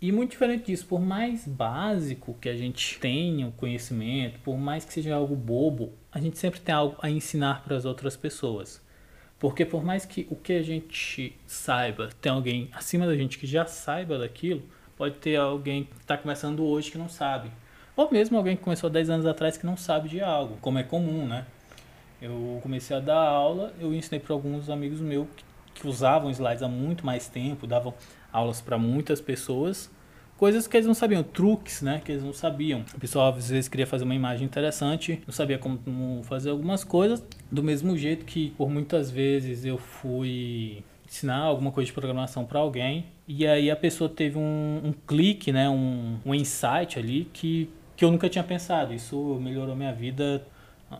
E 0.00 0.12
muito 0.12 0.32
diferente 0.32 0.66
disso, 0.66 0.86
por 0.86 1.00
mais 1.00 1.46
básico 1.46 2.36
que 2.40 2.48
a 2.48 2.54
gente 2.54 2.98
tenha 2.98 3.48
o 3.48 3.52
conhecimento, 3.52 4.38
por 4.40 4.56
mais 4.56 4.84
que 4.84 4.92
seja 4.92 5.14
algo 5.14 5.34
bobo, 5.34 5.92
a 6.12 6.20
gente 6.20 6.38
sempre 6.38 6.60
tem 6.60 6.74
algo 6.74 6.96
a 7.02 7.10
ensinar 7.10 7.64
para 7.64 7.76
as 7.76 7.84
outras 7.84 8.16
pessoas. 8.16 8.80
Porque 9.38 9.64
por 9.64 9.84
mais 9.84 10.04
que 10.04 10.26
o 10.30 10.36
que 10.36 10.54
a 10.54 10.62
gente 10.62 11.36
saiba, 11.46 12.08
tem 12.20 12.32
alguém 12.32 12.70
acima 12.72 13.06
da 13.06 13.14
gente 13.14 13.38
que 13.38 13.46
já 13.46 13.66
saiba 13.66 14.18
daquilo, 14.18 14.62
pode 14.96 15.16
ter 15.16 15.36
alguém 15.36 15.84
que 15.84 15.96
está 16.00 16.16
começando 16.16 16.64
hoje 16.64 16.90
que 16.90 16.98
não 16.98 17.08
sabe. 17.08 17.50
Ou 17.94 18.10
mesmo 18.10 18.36
alguém 18.36 18.56
que 18.56 18.62
começou 18.62 18.88
10 18.88 19.10
anos 19.10 19.26
atrás 19.26 19.56
que 19.56 19.66
não 19.66 19.76
sabe 19.76 20.08
de 20.08 20.20
algo, 20.20 20.56
como 20.60 20.78
é 20.78 20.82
comum, 20.82 21.26
né? 21.26 21.46
Eu 22.20 22.58
comecei 22.62 22.96
a 22.96 23.00
dar 23.00 23.20
aula, 23.20 23.74
eu 23.78 23.92
ensinei 23.92 24.20
para 24.20 24.32
alguns 24.32 24.70
amigos 24.70 25.00
meus 25.00 25.26
que, 25.36 25.44
que 25.74 25.86
usavam 25.86 26.30
slides 26.30 26.62
há 26.62 26.68
muito 26.68 27.04
mais 27.04 27.28
tempo, 27.28 27.66
davam 27.66 27.92
aulas 28.32 28.60
para 28.60 28.78
muitas 28.78 29.20
pessoas, 29.20 29.90
coisas 30.36 30.66
que 30.66 30.76
eles 30.76 30.86
não 30.86 30.94
sabiam, 30.94 31.22
truques, 31.22 31.82
né, 31.82 32.00
que 32.04 32.12
eles 32.12 32.22
não 32.22 32.32
sabiam. 32.32 32.84
O 32.94 33.00
pessoal 33.00 33.34
às 33.34 33.50
vezes 33.50 33.68
queria 33.68 33.86
fazer 33.86 34.04
uma 34.04 34.14
imagem 34.14 34.44
interessante, 34.44 35.22
não 35.26 35.32
sabia 35.32 35.58
como 35.58 36.22
fazer 36.24 36.50
algumas 36.50 36.84
coisas, 36.84 37.24
do 37.50 37.62
mesmo 37.62 37.96
jeito 37.96 38.24
que 38.24 38.50
por 38.50 38.70
muitas 38.70 39.10
vezes 39.10 39.64
eu 39.64 39.78
fui 39.78 40.82
ensinar 41.06 41.38
alguma 41.38 41.70
coisa 41.70 41.86
de 41.86 41.92
programação 41.92 42.44
para 42.44 42.58
alguém 42.58 43.06
e 43.28 43.46
aí 43.46 43.70
a 43.70 43.76
pessoa 43.76 44.10
teve 44.10 44.36
um, 44.36 44.80
um 44.84 44.92
clique, 45.06 45.52
né, 45.52 45.68
um, 45.68 46.18
um 46.24 46.34
insight 46.34 46.98
ali 46.98 47.30
que 47.32 47.70
que 47.96 48.04
eu 48.04 48.12
nunca 48.12 48.28
tinha 48.28 48.44
pensado. 48.44 48.92
Isso 48.92 49.16
melhorou 49.40 49.74
minha 49.74 49.92
vida, 49.92 50.46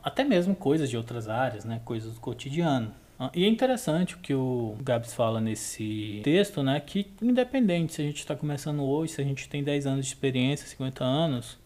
até 0.02 0.24
mesmo 0.24 0.56
coisas 0.56 0.88
de 0.88 0.96
outras 0.96 1.28
áreas, 1.28 1.64
né? 1.64 1.80
Coisas 1.84 2.14
do 2.14 2.20
cotidiano. 2.20 2.92
E 3.34 3.44
é 3.44 3.48
interessante 3.48 4.14
o 4.14 4.18
que 4.18 4.34
o 4.34 4.76
Gabs 4.82 5.14
fala 5.14 5.40
nesse 5.40 6.20
texto, 6.22 6.62
né? 6.62 6.80
Que 6.80 7.06
independente 7.22 7.94
se 7.94 8.02
a 8.02 8.04
gente 8.04 8.18
está 8.18 8.36
começando 8.36 8.84
hoje, 8.84 9.12
se 9.12 9.20
a 9.20 9.24
gente 9.24 9.48
tem 9.48 9.62
10 9.62 9.86
anos 9.86 10.06
de 10.06 10.12
experiência, 10.12 10.66
50 10.66 11.02
anos, 11.02 11.58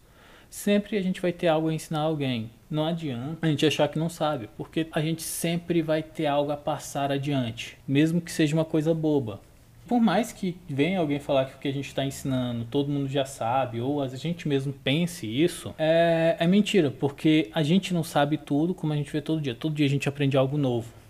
sempre 0.49 0.97
a 0.97 1.01
gente 1.01 1.21
vai 1.21 1.33
ter 1.33 1.47
algo 1.47 1.67
a 1.67 1.73
ensinar 1.73 2.01
alguém. 2.01 2.49
Não 2.69 2.85
adianta 2.85 3.45
a 3.45 3.49
gente 3.49 3.65
achar 3.65 3.87
que 3.89 3.99
não 3.99 4.09
sabe, 4.09 4.49
porque 4.55 4.87
a 4.91 5.01
gente 5.01 5.21
sempre 5.23 5.81
vai 5.81 6.01
ter 6.01 6.25
algo 6.25 6.51
a 6.51 6.57
passar 6.57 7.11
adiante, 7.11 7.77
mesmo 7.87 8.21
que 8.21 8.31
seja 8.31 8.55
uma 8.55 8.65
coisa 8.65 8.93
boba 8.93 9.41
por 9.91 9.99
mais 9.99 10.31
que 10.31 10.55
venha 10.69 10.99
alguém 10.99 11.19
falar 11.19 11.43
que 11.43 11.55
o 11.55 11.59
que 11.59 11.67
a 11.67 11.73
gente 11.73 11.87
está 11.87 12.05
ensinando 12.05 12.63
todo 12.63 12.89
mundo 12.89 13.09
já 13.09 13.25
sabe, 13.25 13.81
ou 13.81 14.01
a 14.01 14.07
gente 14.07 14.47
mesmo 14.47 14.71
pense 14.71 15.27
isso, 15.27 15.75
é, 15.77 16.37
é 16.39 16.47
mentira, 16.47 16.89
porque 16.89 17.49
a 17.53 17.61
gente 17.61 17.93
não 17.93 18.01
sabe 18.01 18.37
tudo 18.37 18.73
como 18.73 18.93
a 18.93 18.95
gente 18.95 19.11
vê 19.11 19.19
todo 19.19 19.41
dia. 19.41 19.53
Todo 19.53 19.75
dia 19.75 19.85
a 19.85 19.89
gente 19.89 20.07
aprende 20.07 20.37
algo 20.37 20.57
novo. 20.57 21.00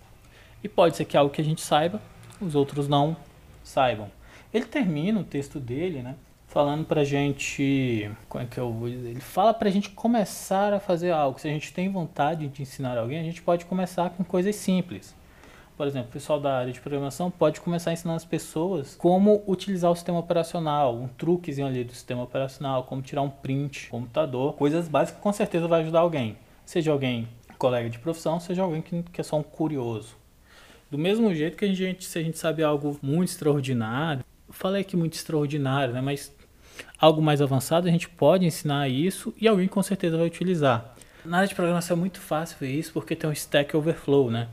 E 0.64 0.70
pode 0.70 0.96
ser 0.96 1.06
que 1.06 1.18
algo 1.18 1.32
que 1.32 1.42
a 1.42 1.44
gente 1.44 1.62
saiba, 1.62 2.02
os 2.40 2.56
outros 2.56 2.88
não 2.88 3.16
saibam. 3.64 4.10
Ele 4.54 4.66
termina 4.66 5.20
o 5.20 5.24
texto 5.24 5.60
dele, 5.60 6.02
né? 6.02 6.16
Falando 6.48 6.86
pra 6.86 7.04
gente. 7.04 8.12
Como 8.28 8.44
é 8.44 8.48
que 8.48 8.60
eu 8.60 8.72
vou 8.72 8.90
dizer? 8.90 9.10
Ele 9.10 9.22
fala 9.22 9.54
pra 9.54 9.70
gente 9.70 9.90
começar 9.90 10.74
a 10.74 10.80
fazer 10.80 11.12
algo. 11.12 11.40
Se 11.40 11.48
a 11.48 11.52
gente 11.52 11.74
tem 11.74 11.90
vontade 11.90 12.48
de 12.48 12.62
ensinar 12.62 12.98
alguém, 12.98 13.20
a 13.20 13.24
gente 13.24 13.42
pode 13.42 13.66
começar 13.66 14.10
com 14.10 14.24
coisas 14.24 14.56
simples 14.56 15.16
por 15.82 15.88
exemplo, 15.88 16.10
o 16.10 16.14
pessoal 16.14 16.40
da 16.40 16.60
área 16.60 16.72
de 16.72 16.80
programação 16.80 17.32
pode 17.32 17.60
começar 17.60 17.90
a 17.90 17.94
ensinar 17.94 18.14
as 18.14 18.24
pessoas 18.24 18.94
como 18.94 19.42
utilizar 19.48 19.90
o 19.90 19.96
sistema 19.96 20.20
operacional, 20.20 20.96
um 20.96 21.08
truquezinho 21.08 21.66
ali 21.66 21.84
do 21.84 21.92
sistema 21.92 22.22
operacional, 22.22 22.84
como 22.84 23.02
tirar 23.02 23.24
um 23.24 23.32
print, 23.32 23.90
computador, 23.90 24.54
coisas 24.54 24.88
básicas 24.88 25.18
que 25.18 25.24
com 25.24 25.34
certeza 25.34 25.68
vai 25.68 25.82
ajudar 25.82 26.02
alguém. 26.02 26.38
Seja 26.64 26.92
alguém 26.92 27.28
colega 27.58 27.90
de 27.90 27.98
profissão, 27.98 28.40
seja 28.40 28.62
alguém 28.62 28.84
que, 28.84 29.02
que 29.02 29.22
é 29.22 29.24
só 29.24 29.40
um 29.40 29.42
curioso. 29.42 30.16
Do 30.92 30.98
mesmo 30.98 31.34
jeito 31.34 31.58
que 31.58 31.66
a 31.66 31.74
gente, 31.74 32.06
se 32.06 32.20
a 32.20 32.22
gente 32.22 32.38
sabe 32.38 32.62
algo 32.62 33.00
muito 33.02 33.30
extraordinário, 33.30 34.24
eu 34.48 34.54
falei 34.54 34.84
que 34.84 34.98
muito 34.98 35.14
extraordinário, 35.14 35.94
né? 35.94 36.02
Mas 36.02 36.36
algo 37.00 37.22
mais 37.22 37.42
avançado, 37.42 37.88
a 37.88 37.92
gente 37.92 38.10
pode 38.10 38.46
ensinar 38.46 38.90
isso 38.90 39.34
e 39.40 39.48
alguém 39.48 39.68
com 39.68 39.82
certeza 39.82 40.18
vai 40.18 40.28
utilizar. 40.28 40.94
Na 41.26 41.38
área 41.38 41.48
de 41.48 41.56
programação 41.56 41.96
é 41.96 42.00
muito 42.00 42.20
fácil 42.20 42.58
ver 42.60 42.72
isso 42.72 42.92
porque 42.94 43.16
tem 43.16 43.30
um 43.30 43.34
Stack 43.34 43.76
Overflow, 43.76 44.30
né? 44.30 44.50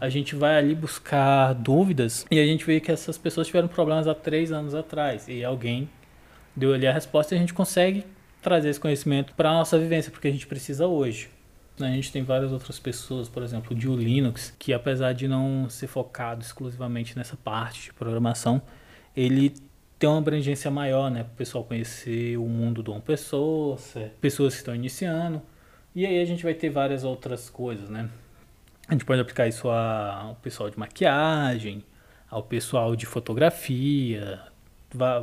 a 0.00 0.08
gente 0.08 0.34
vai 0.34 0.56
ali 0.56 0.74
buscar 0.74 1.54
dúvidas 1.54 2.26
e 2.30 2.38
a 2.38 2.44
gente 2.44 2.64
vê 2.64 2.80
que 2.80 2.92
essas 2.92 3.16
pessoas 3.16 3.46
tiveram 3.46 3.68
problemas 3.68 4.06
há 4.06 4.14
três 4.14 4.52
anos 4.52 4.74
atrás 4.74 5.26
e 5.28 5.42
alguém 5.42 5.88
deu 6.54 6.74
ali 6.74 6.86
a 6.86 6.92
resposta 6.92 7.34
e 7.34 7.36
a 7.36 7.40
gente 7.40 7.54
consegue 7.54 8.04
trazer 8.42 8.68
esse 8.68 8.80
conhecimento 8.80 9.32
para 9.34 9.50
a 9.50 9.54
nossa 9.54 9.78
vivência, 9.78 10.10
porque 10.10 10.28
a 10.28 10.30
gente 10.30 10.46
precisa 10.46 10.86
hoje. 10.86 11.28
A 11.78 11.88
gente 11.88 12.10
tem 12.10 12.22
várias 12.22 12.52
outras 12.52 12.78
pessoas, 12.78 13.28
por 13.28 13.42
exemplo, 13.42 13.76
o 13.76 13.96
Linux, 13.96 14.54
que 14.58 14.72
apesar 14.72 15.12
de 15.12 15.28
não 15.28 15.68
ser 15.68 15.86
focado 15.86 16.42
exclusivamente 16.42 17.16
nessa 17.16 17.36
parte 17.36 17.84
de 17.84 17.92
programação, 17.92 18.62
ele 19.14 19.54
tem 19.98 20.08
uma 20.08 20.18
abrangência 20.18 20.70
maior, 20.70 21.10
né? 21.10 21.22
Para 21.22 21.32
o 21.32 21.36
pessoal 21.36 21.64
conhecer 21.64 22.38
o 22.38 22.46
mundo 22.46 22.82
do 22.82 22.94
open 22.94 23.16
source, 23.16 24.10
pessoas 24.20 24.54
que 24.54 24.60
estão 24.60 24.74
iniciando. 24.74 25.42
E 25.94 26.04
aí 26.06 26.20
a 26.20 26.24
gente 26.24 26.42
vai 26.42 26.54
ter 26.54 26.70
várias 26.70 27.04
outras 27.04 27.50
coisas, 27.50 27.88
né? 27.88 28.08
A 28.88 28.92
gente 28.92 29.04
pode 29.04 29.20
aplicar 29.20 29.46
isso 29.46 29.68
ao 29.68 30.34
pessoal 30.36 30.70
de 30.70 30.78
maquiagem, 30.78 31.82
ao 32.30 32.42
pessoal 32.42 32.94
de 32.94 33.04
fotografia, 33.06 34.40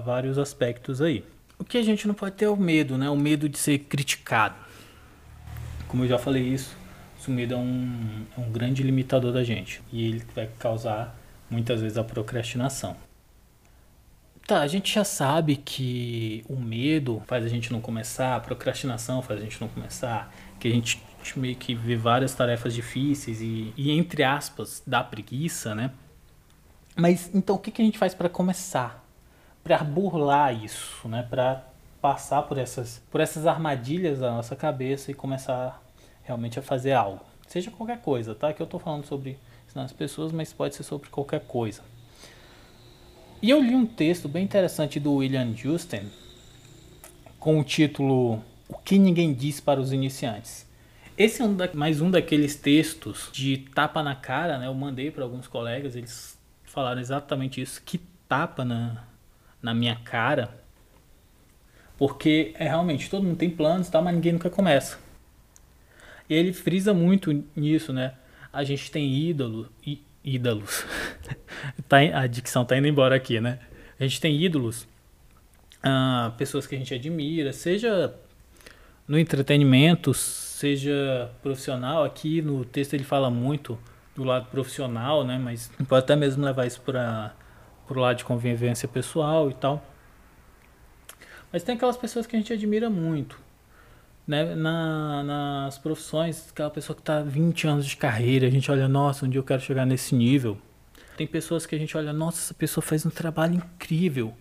vários 0.06 0.38
aspectos 0.38 1.02
aí. 1.02 1.24
O 1.58 1.64
que 1.64 1.78
a 1.78 1.84
gente 1.84 2.08
não 2.08 2.14
pode 2.14 2.36
ter 2.36 2.46
é 2.46 2.50
o 2.50 2.58
medo, 2.58 2.98
né? 2.98 3.10
O 3.10 3.16
medo 3.16 3.48
de 3.48 3.58
ser 3.58 3.80
criticado. 3.80 4.56
Como 5.94 6.06
eu 6.06 6.10
já 6.10 6.18
falei 6.18 6.42
isso, 6.42 6.76
o 7.28 7.32
medo 7.32 7.54
é 7.54 7.58
um, 7.58 8.26
é 8.36 8.42
um 8.42 8.52
grande 8.52 8.82
limitador 8.82 9.32
da 9.32 9.44
gente. 9.44 9.80
E 9.92 10.04
ele 10.04 10.24
vai 10.34 10.50
causar 10.58 11.16
muitas 11.48 11.82
vezes 11.82 12.00
a 12.00 12.04
procrastinação. 12.04 12.96
Tá, 14.48 14.62
a 14.62 14.68
gente 14.68 14.92
já 14.92 15.04
sabe 15.04 15.56
que 15.56 16.44
o 16.50 16.56
medo 16.56 17.22
faz 17.28 17.46
a 17.46 17.48
gente 17.48 17.72
não 17.72 17.80
começar, 17.80 18.36
a 18.36 18.40
procrastinação 18.40 19.22
faz 19.22 19.40
a 19.40 19.44
gente 19.44 19.62
não 19.62 19.68
começar, 19.68 20.34
que 20.60 20.68
a 20.68 20.72
gente 20.72 21.00
meio 21.36 21.56
que 21.56 21.76
vê 21.76 21.96
várias 21.96 22.34
tarefas 22.34 22.74
difíceis 22.74 23.40
e, 23.40 23.72
e 23.78 23.92
entre 23.92 24.24
aspas, 24.24 24.82
dá 24.88 25.04
preguiça, 25.04 25.76
né? 25.76 25.92
Mas 26.96 27.30
então 27.36 27.56
o 27.56 27.60
que, 27.60 27.70
que 27.70 27.84
a 27.84 27.86
gente 27.86 28.00
faz 28.00 28.16
para 28.16 28.30
começar? 28.30 29.06
Para 29.64 29.78
burlar 29.84 30.52
isso, 30.56 31.08
né? 31.08 31.22
Para 31.22 31.64
passar 32.02 32.42
por 32.42 32.58
essas, 32.58 33.00
por 33.12 33.22
essas 33.22 33.46
armadilhas 33.46 34.22
da 34.22 34.32
nossa 34.32 34.56
cabeça 34.56 35.12
e 35.12 35.14
começar 35.14 35.83
realmente 36.24 36.58
a 36.58 36.62
fazer 36.62 36.94
algo. 36.94 37.22
Seja 37.48 37.70
qualquer 37.70 38.02
coisa, 38.02 38.34
tá? 38.34 38.52
Que 38.54 38.62
eu 38.62 38.66
estou 38.66 38.80
falando 38.80 39.06
sobre 39.06 39.38
ensinar 39.68 39.84
as 39.84 39.94
pessoas, 39.94 40.32
mas 40.32 40.52
pode 40.52 40.76
ser 40.76 40.84
sobre 40.84 41.10
qualquer 41.10 41.42
coisa. 41.42 41.82
E 43.42 43.50
eu 43.50 43.62
li 43.62 43.76
um 43.76 43.86
texto 43.86 44.28
bem 44.28 44.44
interessante 44.44 45.00
do 45.00 45.16
William 45.16 45.54
Justin 45.56 46.10
com 47.40 47.60
o 47.60 47.64
título 47.64 48.42
O 48.70 48.78
que 48.78 48.98
ninguém 48.98 49.34
diz 49.34 49.60
para 49.60 49.82
os 49.82 49.92
iniciantes. 49.92 50.66
Esse 51.18 51.42
é 51.42 51.46
um 51.46 51.54
da, 51.54 51.70
mais 51.74 52.00
um 52.00 52.10
daqueles 52.10 52.56
textos 52.56 53.30
de 53.34 53.58
tapa 53.76 54.02
na 54.02 54.16
cara, 54.16 54.58
né? 54.58 54.68
Eu 54.68 54.74
mandei 54.74 55.12
para 55.12 55.24
alguns 55.24 55.48
colegas, 55.48 55.96
eles 55.96 56.40
falaram 56.64 57.02
exatamente 57.02 57.62
isso. 57.62 57.82
Que 57.84 58.00
tapa 58.28 58.64
na, 58.64 59.04
na 59.62 59.74
minha 59.74 59.96
cara, 59.98 60.58
porque 61.98 62.56
é 62.58 62.64
realmente 62.64 63.10
todo 63.10 63.24
mundo 63.24 63.38
tem 63.38 63.50
planos 63.50 63.90
tal, 63.90 64.02
mas 64.02 64.16
ninguém 64.16 64.32
nunca 64.32 64.50
começa. 64.50 65.03
E 66.30 66.34
ele 66.34 66.54
frisa 66.54 66.94
muito 66.94 67.44
nisso, 67.56 67.92
né? 67.92 68.14
A 68.52 68.64
gente 68.64 68.90
tem 68.92 69.14
ídolo, 69.14 69.70
í, 69.86 70.02
ídolos. 70.24 70.86
tá, 71.88 71.98
a 71.98 72.28
dicção 72.28 72.64
tá 72.64 72.78
indo 72.78 72.88
embora 72.88 73.16
aqui, 73.16 73.40
né? 73.40 73.60
A 74.00 74.04
gente 74.04 74.20
tem 74.22 74.42
ídolos, 74.42 74.88
ah, 75.82 76.34
pessoas 76.38 76.66
que 76.66 76.76
a 76.76 76.78
gente 76.78 76.94
admira, 76.94 77.52
seja 77.54 78.14
no 79.08 79.20
entretenimento, 79.20 80.14
seja 80.14 81.30
profissional. 81.42 82.04
Aqui 82.04 82.42
no 82.42 82.64
texto 82.64 82.94
ele 82.94 83.04
fala 83.04 83.30
muito 83.30 83.78
do 84.16 84.24
lado 84.24 84.48
profissional, 84.50 85.26
né? 85.26 85.38
Mas 85.38 85.72
pode 85.88 86.04
até 86.04 86.16
mesmo 86.16 86.44
levar 86.44 86.66
isso 86.66 86.82
para 86.82 87.34
o 87.90 88.00
lado 88.00 88.18
de 88.18 88.24
convivência 88.24 88.88
pessoal 88.88 89.50
e 89.50 89.54
tal. 89.54 89.86
Mas 91.52 91.64
tem 91.64 91.76
aquelas 91.76 91.98
pessoas 91.98 92.26
que 92.26 92.36
a 92.36 92.40
gente 92.40 92.52
admira 92.54 92.90
muito. 92.90 93.43
Né? 94.26 94.56
Na, 94.56 95.24
nas 95.24 95.78
profissões, 95.78 96.50
aquela 96.50 96.70
pessoa 96.70 96.96
que 96.96 97.02
está 97.02 97.22
20 97.22 97.68
anos 97.68 97.86
de 97.86 97.98
carreira, 97.98 98.48
a 98.48 98.50
gente 98.50 98.72
olha, 98.72 98.88
nossa, 98.88 99.26
um 99.26 99.30
dia 99.30 99.40
eu 99.40 99.44
quero 99.44 99.62
chegar 99.62 99.86
nesse 99.86 100.16
nível. 100.16 100.58
Tem 101.18 101.28
pessoas 101.28 101.66
que 101.66 101.76
a 101.76 101.78
gente 101.78 101.96
olha, 101.96 102.12
nossa, 102.12 102.40
essa 102.40 102.54
pessoa 102.54 102.84
faz 102.84 103.06
um 103.06 103.10
trabalho 103.10 103.56
incrível. 103.56 104.34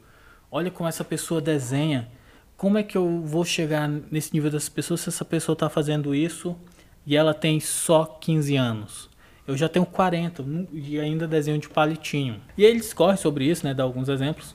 Olha 0.50 0.70
como 0.70 0.88
essa 0.88 1.04
pessoa 1.04 1.40
desenha. 1.40 2.08
Como 2.56 2.78
é 2.78 2.82
que 2.82 2.96
eu 2.96 3.22
vou 3.22 3.44
chegar 3.44 3.88
nesse 3.88 4.32
nível 4.32 4.50
dessa 4.50 4.70
pessoa 4.70 4.96
se 4.96 5.08
essa 5.08 5.24
pessoa 5.24 5.54
está 5.54 5.68
fazendo 5.68 6.14
isso 6.14 6.56
e 7.04 7.16
ela 7.16 7.34
tem 7.34 7.58
só 7.58 8.04
15 8.04 8.56
anos? 8.56 9.10
Eu 9.46 9.56
já 9.56 9.68
tenho 9.68 9.84
40 9.84 10.44
e 10.72 11.00
ainda 11.00 11.26
desenho 11.26 11.58
de 11.58 11.68
palitinho. 11.68 12.40
E 12.56 12.64
ele 12.64 12.78
discorre 12.78 13.16
sobre 13.16 13.44
isso, 13.44 13.66
né? 13.66 13.74
Dá 13.74 13.82
alguns 13.82 14.08
exemplos. 14.08 14.54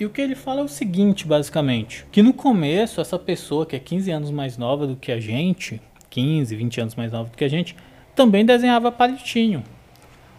E 0.00 0.06
o 0.06 0.10
que 0.10 0.22
ele 0.22 0.34
fala 0.34 0.60
é 0.62 0.64
o 0.64 0.68
seguinte, 0.68 1.26
basicamente: 1.26 2.06
que 2.10 2.22
no 2.22 2.32
começo, 2.32 3.02
essa 3.02 3.18
pessoa 3.18 3.66
que 3.66 3.76
é 3.76 3.78
15 3.78 4.10
anos 4.10 4.30
mais 4.30 4.56
nova 4.56 4.86
do 4.86 4.96
que 4.96 5.12
a 5.12 5.20
gente, 5.20 5.80
15, 6.08 6.56
20 6.56 6.80
anos 6.80 6.94
mais 6.94 7.12
nova 7.12 7.28
do 7.28 7.36
que 7.36 7.44
a 7.44 7.48
gente, 7.48 7.76
também 8.16 8.44
desenhava 8.44 8.90
palitinho. 8.90 9.62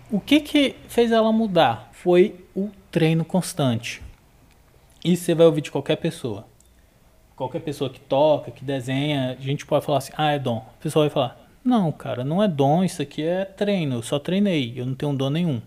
O 0.09 0.19
que 0.19 0.39
que 0.39 0.75
fez 0.87 1.11
ela 1.11 1.31
mudar? 1.31 1.89
Foi 1.93 2.43
o 2.55 2.69
treino 2.89 3.23
constante. 3.23 4.01
Isso 5.05 5.25
você 5.25 5.35
vai 5.35 5.45
ouvir 5.45 5.61
de 5.61 5.71
qualquer 5.71 5.97
pessoa. 5.97 6.47
Qualquer 7.35 7.59
pessoa 7.59 7.89
que 7.89 7.99
toca, 7.99 8.51
que 8.51 8.65
desenha, 8.65 9.37
a 9.39 9.41
gente 9.41 9.65
pode 9.65 9.85
falar 9.85 9.99
assim: 9.99 10.11
ah, 10.17 10.31
é 10.31 10.39
dom. 10.39 10.57
A 10.57 10.81
pessoa 10.81 11.05
vai 11.05 11.09
falar: 11.11 11.39
não, 11.63 11.91
cara, 11.91 12.23
não 12.23 12.41
é 12.41 12.47
dom, 12.47 12.83
isso 12.83 13.01
aqui 13.03 13.21
é 13.21 13.45
treino, 13.45 13.97
eu 13.97 14.01
só 14.01 14.17
treinei, 14.17 14.73
eu 14.75 14.87
não 14.87 14.95
tenho 14.95 15.13
dom 15.13 15.29
nenhum. 15.29 15.61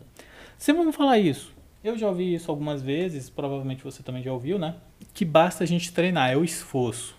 Se 0.59 0.73
vamos 0.73 0.97
falar 0.97 1.19
isso, 1.19 1.55
eu 1.85 1.99
já 1.99 2.09
ouvi 2.09 2.35
isso 2.35 2.51
algumas 2.51 2.81
vezes, 2.81 3.29
provavelmente 3.29 3.85
você 3.85 4.03
também 4.03 4.23
já 4.23 4.33
ouviu, 4.33 4.59
né? 4.59 4.75
Que 5.13 5.25
basta 5.25 5.63
a 5.63 5.67
gente 5.67 5.93
treinar, 5.93 6.31
é 6.31 6.37
o 6.37 6.43
esforço. 6.43 7.15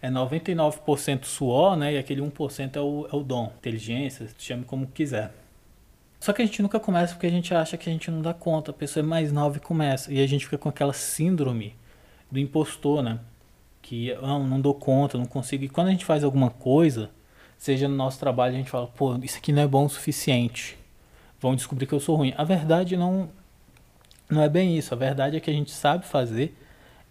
É 0.00 0.08
99% 0.08 1.24
suor, 1.24 1.76
né? 1.76 1.94
E 1.94 1.98
aquele 1.98 2.22
1% 2.22 2.76
é 2.76 2.80
o, 2.80 3.08
é 3.12 3.16
o 3.16 3.24
dom, 3.24 3.52
inteligência, 3.58 4.28
chame 4.38 4.64
como 4.64 4.86
quiser. 4.86 5.34
Só 6.20 6.32
que 6.32 6.40
a 6.40 6.46
gente 6.46 6.62
nunca 6.62 6.78
começa 6.78 7.14
porque 7.14 7.26
a 7.26 7.30
gente 7.30 7.52
acha 7.52 7.76
que 7.76 7.90
a 7.90 7.92
gente 7.92 8.10
não 8.10 8.22
dá 8.22 8.32
conta. 8.32 8.70
A 8.70 8.74
pessoa 8.74 9.04
é 9.04 9.06
mais 9.06 9.32
nova 9.32 9.56
e 9.56 9.60
começa. 9.60 10.12
E 10.12 10.22
a 10.22 10.26
gente 10.26 10.44
fica 10.44 10.58
com 10.58 10.68
aquela 10.68 10.92
síndrome 10.92 11.74
do 12.30 12.38
impostor, 12.38 13.02
né? 13.02 13.18
Que 13.82 14.12
ah, 14.12 14.38
não 14.38 14.60
dou 14.60 14.74
conta, 14.74 15.18
não 15.18 15.26
consigo. 15.26 15.64
E 15.64 15.68
quando 15.68 15.88
a 15.88 15.90
gente 15.90 16.04
faz 16.04 16.22
alguma 16.22 16.50
coisa, 16.50 17.10
seja 17.58 17.88
no 17.88 17.96
nosso 17.96 18.20
trabalho, 18.20 18.54
a 18.54 18.58
gente 18.58 18.70
fala, 18.70 18.86
pô, 18.86 19.16
isso 19.16 19.38
aqui 19.38 19.52
não 19.52 19.62
é 19.62 19.66
bom 19.66 19.84
o 19.84 19.88
suficiente. 19.88 20.78
Vão 21.40 21.54
descobrir 21.54 21.86
que 21.86 21.92
eu 21.92 22.00
sou 22.00 22.16
ruim. 22.16 22.32
A 22.36 22.44
verdade 22.44 22.96
não, 22.96 23.28
não 24.28 24.42
é 24.42 24.48
bem 24.48 24.76
isso. 24.76 24.94
A 24.94 24.96
verdade 24.96 25.36
é 25.36 25.40
que 25.40 25.50
a 25.50 25.52
gente 25.52 25.70
sabe 25.70 26.06
fazer 26.06 26.56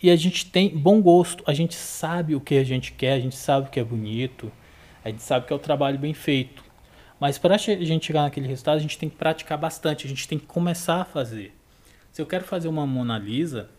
e 0.02 0.10
a 0.10 0.16
gente 0.16 0.46
tem 0.46 0.70
bom 0.70 1.02
gosto. 1.02 1.44
A 1.48 1.54
gente 1.54 1.76
sabe 1.76 2.36
o 2.36 2.42
que 2.42 2.56
a 2.56 2.64
gente 2.64 2.92
quer, 2.92 3.14
a 3.14 3.20
gente 3.20 3.36
sabe 3.36 3.68
o 3.68 3.72
que 3.72 3.80
é 3.80 3.84
bonito, 3.84 4.52
a 5.04 5.10
gente 5.10 5.22
sabe 5.22 5.46
que 5.46 5.54
é 5.54 5.56
o 5.56 5.60
trabalho 5.60 5.98
bem 5.98 6.14
feito. 6.14 6.64
Mas 7.20 7.38
para 7.38 7.56
a 7.56 7.58
gente 7.58 8.06
chegar 8.06 8.24
naquele 8.24 8.48
resultado, 8.48 8.78
a 8.78 8.82
gente 8.82 8.98
tem 8.98 9.10
que 9.10 9.16
praticar 9.16 9.58
bastante, 9.58 10.06
a 10.06 10.10
gente 10.10 10.28
tem 10.28 10.38
que 10.38 10.46
começar 10.46 11.02
a 11.02 11.06
fazer. 11.06 11.56
Se 12.12 12.22
eu 12.22 12.26
quero 12.26 12.44
fazer 12.44 12.68
uma 12.68 12.86
Mona 12.86 13.18
Lisa, 13.18 13.70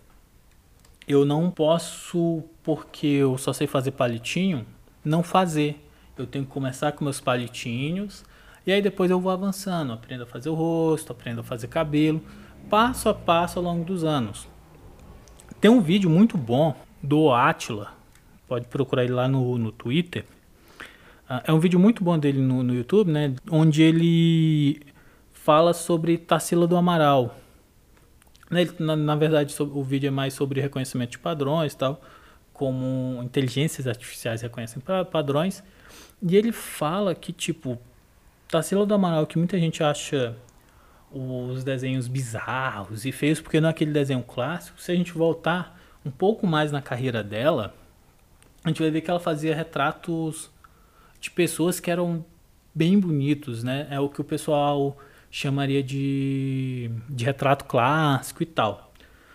eu 1.07 1.25
não 1.25 1.51
posso, 1.51 2.43
porque 2.63 3.07
eu 3.07 3.39
só 3.39 3.53
sei 3.53 3.67
fazer 3.67 3.93
palitinho, 3.93 4.67
não 5.05 5.23
fazer. 5.23 5.81
Eu 6.17 6.27
tenho 6.27 6.47
que 6.47 6.51
começar 6.51 6.93
com 6.93 7.05
meus 7.05 7.21
palitinhos 7.21 8.25
e 8.67 8.73
aí 8.73 8.83
depois 8.83 9.11
eu 9.11 9.21
vou 9.21 9.31
avançando, 9.31 9.93
aprendo 9.93 10.25
a 10.25 10.27
fazer 10.27 10.49
o 10.49 10.55
rosto, 10.55 11.13
aprendo 11.13 11.41
a 11.41 11.45
fazer 11.45 11.69
cabelo, 11.69 12.21
passo 12.69 13.09
a 13.09 13.15
passo 13.15 13.59
ao 13.59 13.65
longo 13.65 13.85
dos 13.85 14.03
anos. 14.03 14.49
Tem 15.61 15.71
um 15.71 15.81
vídeo 15.81 16.11
muito 16.11 16.37
bom 16.37 16.75
do 17.03 17.33
Atila, 17.33 17.93
pode 18.49 18.67
procurar 18.67 19.05
ele 19.05 19.13
lá 19.13 19.29
no, 19.29 19.57
no 19.57 19.71
Twitter. 19.71 20.25
Uh, 21.31 21.43
é 21.45 21.53
um 21.53 21.61
vídeo 21.61 21.79
muito 21.79 22.03
bom 22.03 22.19
dele 22.19 22.41
no, 22.41 22.63
no 22.63 22.75
YouTube, 22.75 23.11
né? 23.11 23.35
Onde 23.51 23.83
ele 23.83 24.83
fala 25.33 25.73
sobre 25.73 26.19
Tarsila 26.19 26.67
do 26.67 26.77
Amaral. 26.77 27.37
Né, 28.51 28.69
na, 28.79 28.97
na 28.97 29.17
verdade, 29.17 29.55
o 29.61 29.83
vídeo 29.83 30.09
é 30.09 30.11
mais 30.11 30.35
sobre 30.35 30.61
reconhecimento 30.61 31.13
de 31.13 31.19
padrões 31.19 31.75
tal, 31.75 32.01
como 32.53 33.21
inteligências 33.23 33.87
artificiais 33.87 34.43
reconhecem 34.43 34.83
padrões. 35.11 35.63
E 36.23 36.37
ele 36.37 36.53
fala 36.53 37.15
que, 37.15 37.33
tipo, 37.33 37.79
Tarsila 38.49 38.87
do 38.87 38.95
Amaral, 38.95 39.27
que 39.27 39.39
muita 39.39 39.59
gente 39.59 39.83
acha 39.83 40.37
os 41.11 41.65
desenhos 41.65 42.09
bizarros 42.09 43.05
e 43.05 43.13
feios, 43.13 43.41
porque 43.41 43.61
não 43.61 43.69
é 43.69 43.71
aquele 43.71 43.93
desenho 43.93 44.23
clássico. 44.23 44.81
Se 44.81 44.93
a 44.93 44.95
gente 44.95 45.13
voltar 45.13 45.81
um 46.05 46.11
pouco 46.11 46.47
mais 46.47 46.71
na 46.71 46.81
carreira 46.81 47.23
dela, 47.23 47.75
a 48.65 48.69
gente 48.69 48.81
vai 48.81 48.91
ver 48.91 49.01
que 49.01 49.11
ela 49.11 49.21
fazia 49.21 49.55
retratos 49.55 50.51
de 51.21 51.31
pessoas 51.31 51.81
que 51.81 51.91
eram 51.91 52.25
bem 52.75 52.99
bonitos, 52.99 53.65
né? 53.65 53.89
É 53.91 53.99
o 53.99 54.09
que 54.09 54.21
o 54.21 54.25
pessoal 54.25 54.97
chamaria 55.31 55.83
de, 55.83 56.91
de 57.09 57.25
retrato 57.25 57.65
clássico 57.65 58.43
e 58.43 58.47
tal. 58.47 58.93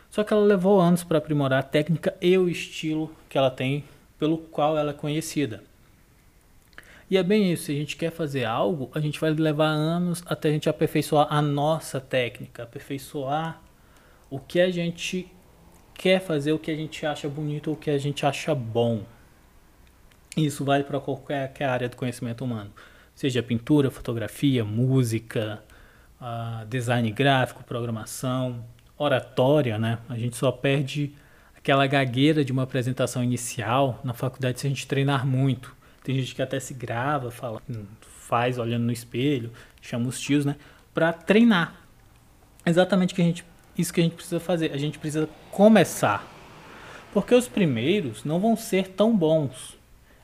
Só 0.09 0.23
que 0.23 0.33
ela 0.33 0.43
levou 0.43 0.79
anos 0.79 1.03
para 1.03 1.17
aprimorar 1.17 1.59
a 1.59 1.63
técnica 1.63 2.15
e 2.21 2.37
o 2.37 2.49
estilo 2.49 3.13
que 3.29 3.37
ela 3.37 3.49
tem, 3.49 3.83
pelo 4.19 4.37
qual 4.37 4.77
ela 4.77 4.91
é 4.91 4.93
conhecida. 4.93 5.63
E 7.11 7.17
é 7.17 7.23
bem 7.23 7.51
isso, 7.51 7.65
se 7.65 7.73
a 7.73 7.75
gente 7.75 7.97
quer 7.97 8.09
fazer 8.09 8.45
algo, 8.45 8.89
a 8.95 8.99
gente 9.01 9.19
vai 9.19 9.31
levar 9.31 9.67
anos 9.67 10.23
até 10.25 10.47
a 10.47 10.51
gente 10.53 10.69
aperfeiçoar 10.69 11.27
a 11.29 11.41
nossa 11.41 11.99
técnica, 11.99 12.63
aperfeiçoar 12.63 13.61
o 14.29 14.39
que 14.39 14.61
a 14.61 14.71
gente 14.71 15.29
quer 15.93 16.21
fazer, 16.21 16.53
o 16.53 16.57
que 16.57 16.71
a 16.71 16.75
gente 16.75 17.05
acha 17.05 17.27
bonito, 17.27 17.69
o 17.69 17.75
que 17.75 17.89
a 17.89 17.97
gente 17.97 18.25
acha 18.25 18.55
bom. 18.55 19.03
Isso 20.37 20.63
vale 20.63 20.85
para 20.85 21.01
qualquer 21.01 21.51
área 21.65 21.89
do 21.89 21.97
conhecimento 21.97 22.45
humano, 22.45 22.71
seja 23.13 23.43
pintura, 23.43 23.91
fotografia, 23.91 24.63
música, 24.63 25.61
uh, 26.21 26.65
design 26.67 27.11
gráfico, 27.11 27.61
programação, 27.65 28.63
oratória, 28.97 29.77
né? 29.77 29.97
A 30.07 30.17
gente 30.17 30.37
só 30.37 30.49
perde 30.49 31.13
aquela 31.53 31.85
gagueira 31.87 32.45
de 32.45 32.53
uma 32.53 32.63
apresentação 32.63 33.21
inicial 33.21 33.99
na 34.01 34.13
faculdade 34.13 34.61
se 34.61 34.65
a 34.65 34.69
gente 34.69 34.87
treinar 34.87 35.27
muito. 35.27 35.80
Tem 36.03 36.19
gente 36.19 36.33
que 36.33 36.41
até 36.41 36.59
se 36.59 36.73
grava, 36.73 37.29
fala, 37.29 37.61
hum, 37.69 37.85
faz 38.01 38.57
olhando 38.57 38.85
no 38.85 38.91
espelho, 38.91 39.51
chama 39.81 40.07
os 40.07 40.19
tios, 40.19 40.45
né? 40.45 40.55
Pra 40.93 41.13
treinar. 41.13 41.81
Exatamente 42.65 43.13
que 43.13 43.21
a 43.21 43.25
gente, 43.25 43.45
isso 43.77 43.93
que 43.93 44.01
a 44.01 44.03
gente 44.03 44.15
precisa 44.15 44.39
fazer. 44.39 44.71
A 44.71 44.77
gente 44.77 44.97
precisa 44.99 45.29
começar. 45.51 46.27
Porque 47.13 47.35
os 47.35 47.47
primeiros 47.47 48.23
não 48.23 48.39
vão 48.39 48.55
ser 48.55 48.87
tão 48.89 49.15
bons. 49.15 49.77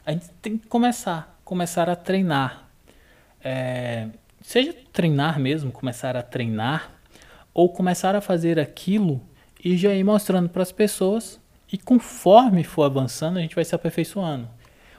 A 0.06 0.12
gente 0.12 0.30
tem 0.42 0.58
que 0.58 0.68
começar. 0.68 1.40
Começar 1.44 1.90
a 1.90 1.96
treinar. 1.96 2.70
É, 3.44 4.08
seja 4.42 4.74
treinar 4.92 5.40
mesmo, 5.40 5.72
começar 5.72 6.16
a 6.16 6.24
treinar, 6.24 6.92
ou 7.54 7.70
começar 7.70 8.16
a 8.16 8.22
fazer 8.22 8.60
aquilo 8.60 9.22
e 9.64 9.78
já 9.78 9.94
ir 9.94 10.04
mostrando 10.04 10.50
para 10.50 10.64
as 10.64 10.72
pessoas. 10.72 11.40
E 11.72 11.78
conforme 11.78 12.64
for 12.64 12.84
avançando, 12.84 13.38
a 13.38 13.42
gente 13.42 13.56
vai 13.56 13.66
se 13.66 13.76
aperfeiçoando. 13.76 14.48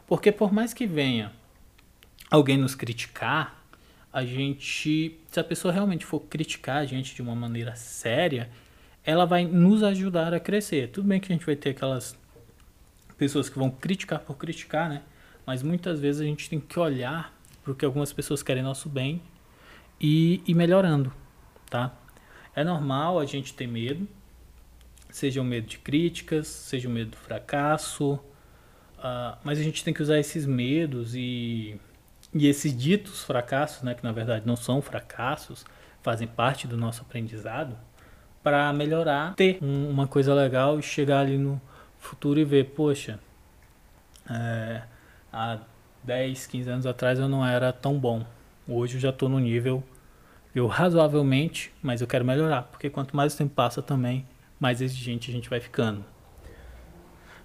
Porque 0.09 0.33
por 0.33 0.51
mais 0.51 0.73
que 0.73 0.87
venha 0.87 1.31
alguém 2.31 2.57
nos 2.57 2.75
criticar, 2.75 3.63
a 4.11 4.25
gente, 4.25 5.21
se 5.29 5.39
a 5.39 5.45
pessoa 5.45 5.73
realmente 5.73 6.07
for 6.07 6.21
criticar 6.21 6.79
a 6.79 6.87
gente 6.87 7.15
de 7.15 7.21
uma 7.21 7.37
maneira 7.37 7.77
séria, 7.77 8.49
ela 9.05 9.27
vai 9.27 9.45
nos 9.45 9.83
ajudar 9.83 10.33
a 10.33 10.41
crescer. 10.41 10.89
Tudo 10.89 11.07
bem 11.07 11.21
que 11.21 11.31
a 11.31 11.37
gente 11.37 11.45
vai 11.45 11.55
ter 11.55 11.71
aquelas 11.71 12.19
pessoas 13.19 13.51
que 13.51 13.59
vão 13.59 13.71
criticar 13.71 14.21
por 14.21 14.39
criticar, 14.39 14.89
né? 14.89 15.03
Mas 15.45 15.63
muitas 15.63 16.01
vezes 16.01 16.23
a 16.23 16.25
gente 16.25 16.49
tem 16.49 16.59
que 16.59 16.81
olhar 16.81 17.35
para 17.63 17.73
o 17.73 17.75
que 17.75 17.85
algumas 17.85 18.11
pessoas 18.11 18.43
querem 18.43 18.63
nosso 18.63 18.89
bem 18.89 19.21
e 20.01 20.43
ir 20.47 20.55
melhorando, 20.55 21.13
tá? 21.69 21.95
É 22.57 22.65
normal 22.65 23.19
a 23.19 23.27
gente 23.27 23.53
ter 23.53 23.67
medo, 23.67 24.09
seja 25.11 25.43
o 25.43 25.45
medo 25.45 25.67
de 25.67 25.79
críticas, 25.79 26.47
seja 26.47 26.89
o 26.89 26.93
medo 26.93 27.11
do 27.11 27.17
fracasso, 27.19 28.19
Uh, 28.99 29.37
mas 29.45 29.59
a 29.59 29.63
gente 29.63 29.85
tem 29.85 29.95
que 29.95 30.03
usar 30.03 30.19
esses 30.19 30.45
medos 30.45 31.15
e, 31.15 31.81
e 32.35 32.47
esses 32.47 32.77
ditos 32.77 33.23
fracassos, 33.23 33.83
né, 33.83 33.95
que 33.95 34.03
na 34.03 34.13
verdade 34.13 34.47
não 34.47 34.57
são 34.57 34.83
fracassos, 34.83 35.65
fazem 36.03 36.27
parte 36.27 36.67
do 36.67 36.77
nosso 36.77 37.03
aprendizado, 37.03 37.77
para 38.43 38.73
melhorar, 38.73 39.35
ter 39.35 39.59
um, 39.63 39.89
uma 39.89 40.07
coisa 40.07 40.35
legal 40.35 40.79
e 40.79 40.83
chegar 40.83 41.21
ali 41.21 41.39
no 41.39 41.61
futuro 41.99 42.41
e 42.41 42.45
ver, 42.45 42.65
poxa, 42.67 43.21
é, 44.29 44.83
há 45.33 45.59
10, 46.03 46.47
15 46.47 46.71
anos 46.71 46.87
atrás 46.87 47.19
eu 47.19 47.29
não 47.29 47.47
era 47.47 47.73
tão 47.73 47.99
bom. 47.99 48.25
Hoje 48.67 48.97
eu 48.97 49.01
já 49.01 49.11
estou 49.11 49.29
no 49.29 49.39
nível 49.39 49.83
eu 50.55 50.67
razoavelmente, 50.67 51.73
mas 51.83 52.01
eu 52.01 52.07
quero 52.07 52.25
melhorar, 52.25 52.63
porque 52.63 52.91
quanto 52.91 53.17
mais 53.17 53.35
o 53.35 53.39
tempo 53.39 53.55
passa 53.55 53.83
também, 53.83 54.27
mais 54.59 54.81
exigente 54.81 55.31
a 55.31 55.33
gente 55.33 55.49
vai 55.49 55.61
ficando. 55.61 56.05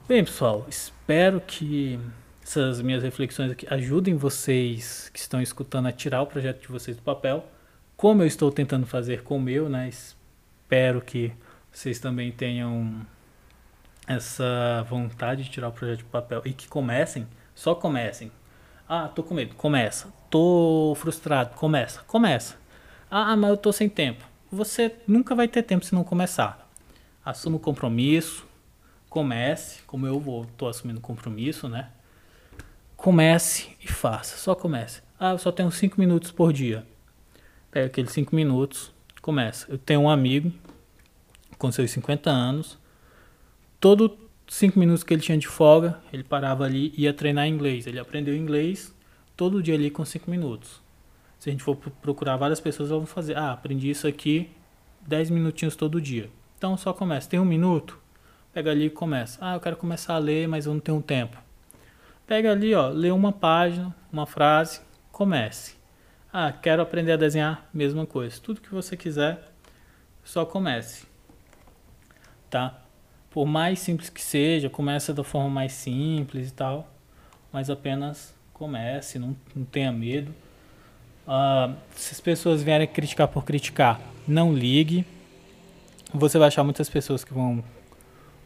Bem, 0.06 0.22
pessoal, 0.26 0.66
espero 0.68 1.40
que 1.40 1.98
essas 2.44 2.82
minhas 2.82 3.02
reflexões 3.02 3.50
aqui 3.50 3.66
ajudem 3.74 4.16
vocês 4.16 5.10
que 5.14 5.18
estão 5.18 5.42
escutando 5.42 5.88
a 5.88 5.94
tirar 5.94 6.22
o 6.22 6.28
projeto 6.28 6.60
de 6.60 6.68
vocês 6.68 6.98
do 6.98 7.02
papel, 7.02 7.46
como 7.96 8.22
eu 8.22 8.28
estou 8.28 8.52
tentando 8.52 8.86
fazer 8.86 9.24
com 9.24 9.38
o 9.38 9.42
meu, 9.42 9.70
né? 9.70 9.88
Espero 9.88 11.00
que 11.00 11.32
vocês 11.72 12.00
também 12.00 12.34
tenham 12.34 13.08
essa 14.06 14.86
vontade 14.90 15.46
de 15.46 15.50
tirar 15.50 15.70
o 15.70 15.72
projeto 15.72 16.00
do 16.00 16.10
papel 16.10 16.42
e 16.44 16.52
que 16.52 16.68
comecem, 16.68 17.26
só 17.56 17.74
comecem. 17.74 18.30
Ah, 18.90 19.08
tô 19.08 19.24
com 19.24 19.34
medo, 19.34 19.56
começa. 19.56 20.14
Tô 20.30 20.94
frustrado, 20.98 21.56
começa, 21.56 22.02
começa. 22.02 22.58
Ah, 23.10 23.38
mas 23.38 23.52
eu 23.52 23.58
tô 23.58 23.72
sem 23.72 23.88
tempo. 23.88 24.26
Você 24.52 24.98
nunca 25.08 25.34
vai 25.34 25.48
ter 25.48 25.64
tempo 25.64 25.86
se 25.86 25.96
não 25.96 26.04
começar. 26.04 26.70
Assuma 27.24 27.56
o 27.56 27.60
compromisso, 27.60 28.46
comece, 29.14 29.84
como 29.86 30.08
eu 30.08 30.20
vou, 30.20 30.44
tô 30.58 30.68
assumindo 30.68 31.00
compromisso, 31.00 31.70
né? 31.70 31.92
Comece 32.98 33.70
e 33.80 33.88
faça, 33.88 34.38
só 34.38 34.56
comece. 34.56 35.04
Ah, 35.20 35.34
eu 35.34 35.38
só 35.38 35.52
tenho 35.52 35.70
5 35.70 36.00
minutos 36.00 36.32
por 36.32 36.52
dia. 36.52 36.84
Pega 37.70 37.86
aqueles 37.86 38.12
5 38.12 38.36
minutos, 38.36 38.92
começa. 39.22 39.72
Eu 39.72 39.78
tenho 39.78 40.00
um 40.02 40.10
amigo 40.10 40.52
com 41.60 41.72
seus 41.72 41.92
50 41.92 42.32
anos, 42.32 42.80
todo 43.80 44.18
5 44.48 44.80
minutos 44.80 45.04
que 45.04 45.14
ele 45.14 45.22
tinha 45.22 45.38
de 45.38 45.48
folga, 45.48 46.02
ele 46.12 46.24
parava 46.24 46.64
ali 46.64 46.92
e 46.98 47.04
ia 47.04 47.14
treinar 47.14 47.48
inglês. 47.48 47.86
Ele 47.86 48.00
aprendeu 48.00 48.36
inglês 48.36 48.96
todo 49.38 49.62
dia 49.62 49.76
ali 49.76 49.92
com 49.92 50.04
5 50.04 50.28
minutos. 50.28 50.82
Se 51.38 51.50
a 51.50 51.52
gente 51.52 51.64
for 51.64 51.76
procurar 51.76 52.36
várias 52.36 52.60
pessoas, 52.60 52.90
vão 52.90 53.06
fazer, 53.06 53.38
ah, 53.38 53.52
aprendi 53.52 53.92
isso 53.92 54.08
aqui 54.08 54.50
10 55.06 55.30
minutinhos 55.30 55.76
todo 55.76 56.02
dia. 56.02 56.32
Então 56.58 56.76
só 56.76 56.92
começa. 56.94 57.30
Tem 57.30 57.40
um 57.40 57.46
minuto? 57.46 58.02
Pega 58.54 58.72
ali 58.72 58.86
e 58.86 58.90
começa. 58.90 59.40
Ah, 59.42 59.56
eu 59.56 59.60
quero 59.60 59.76
começar 59.76 60.14
a 60.14 60.20
ler, 60.20 60.48
mas 60.48 60.66
eu 60.66 60.74
não 60.74 60.80
tenho 60.80 61.02
tempo. 61.02 61.38
Pega 62.28 62.52
ali, 62.52 62.74
ó, 62.76 62.90
lê 62.90 63.10
uma 63.10 63.32
página, 63.32 63.94
uma 64.12 64.26
frase, 64.26 64.82
comece. 65.12 65.76
Ah, 66.32 66.52
quero 66.52 66.82
aprender 66.82 67.14
a 67.14 67.18
desenhar, 67.18 67.68
mesma 67.74 68.06
coisa. 68.06 68.40
Tudo 68.40 68.62
que 68.62 68.70
você 68.70 68.96
quiser, 68.96 69.40
só 70.24 70.46
comece. 70.46 71.06
Tá? 72.50 72.80
Por 73.30 73.46
mais 73.48 73.80
simples 73.80 74.10
que 74.10 74.22
seja, 74.22 74.70
começa 74.70 75.14
da 75.14 75.24
forma 75.24 75.50
mais 75.50 75.74
simples 75.74 76.50
e 76.50 76.54
tal, 76.54 76.88
mas 77.52 77.70
apenas 77.70 78.36
comece, 78.54 79.18
não, 79.18 79.36
não 79.56 79.66
tenha 79.66 79.92
medo. 79.92 80.34
Uh, 81.28 81.76
se 81.96 82.14
as 82.14 82.22
pessoas 82.22 82.62
vierem 82.62 82.88
criticar 82.88 83.28
por 83.28 83.44
criticar, 83.44 84.00
não 84.28 84.54
ligue. 84.54 85.06
Você 86.14 86.38
vai 86.38 86.50
achar 86.50 86.64
muitas 86.64 86.90
pessoas 86.90 87.24
que 87.24 87.34
vão 87.34 87.64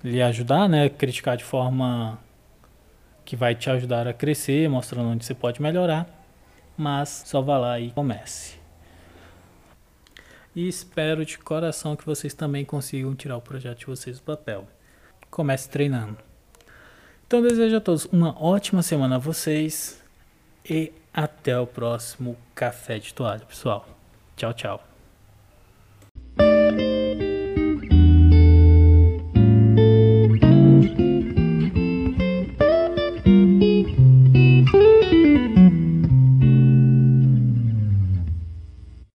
lhe 0.08 0.22
ajudar, 0.22 0.68
né? 0.68 0.90
Criticar 0.90 1.38
de 1.38 1.44
forma 1.44 2.20
que 3.26 3.36
vai 3.36 3.54
te 3.54 3.70
ajudar 3.70 4.08
a 4.08 4.14
crescer, 4.14 4.70
mostrando 4.70 5.10
onde 5.10 5.26
você 5.26 5.34
pode 5.34 5.62
melhorar. 5.62 6.08
Mas 6.78 7.24
só 7.26 7.42
vá 7.42 7.58
lá 7.58 7.80
e 7.80 7.92
comece. 7.92 8.58
E 10.56 10.68
espero 10.68 11.26
de 11.26 11.38
coração 11.38 11.96
que 11.96 12.06
vocês 12.06 12.34
também 12.34 12.66
consigam 12.66 13.14
tirar 13.14 13.38
o 13.38 13.42
projeto 13.42 13.80
de 13.80 13.86
vocês 13.86 14.18
do 14.18 14.24
papel. 14.24 14.68
Comece 15.30 15.70
treinando. 15.70 16.18
Então 17.28 17.42
desejo 17.42 17.76
a 17.76 17.82
todos 17.82 18.06
uma 18.06 18.42
ótima 18.42 18.82
semana 18.82 19.18
a 19.18 19.20
vocês 19.20 20.02
e 20.68 20.94
até 21.14 21.60
o 21.60 21.68
próximo 21.68 22.38
café 22.56 22.98
de 23.00 23.14
toalha, 23.14 23.46
pessoal. 23.46 23.88
Tchau, 24.36 24.54
tchau. 24.54 24.87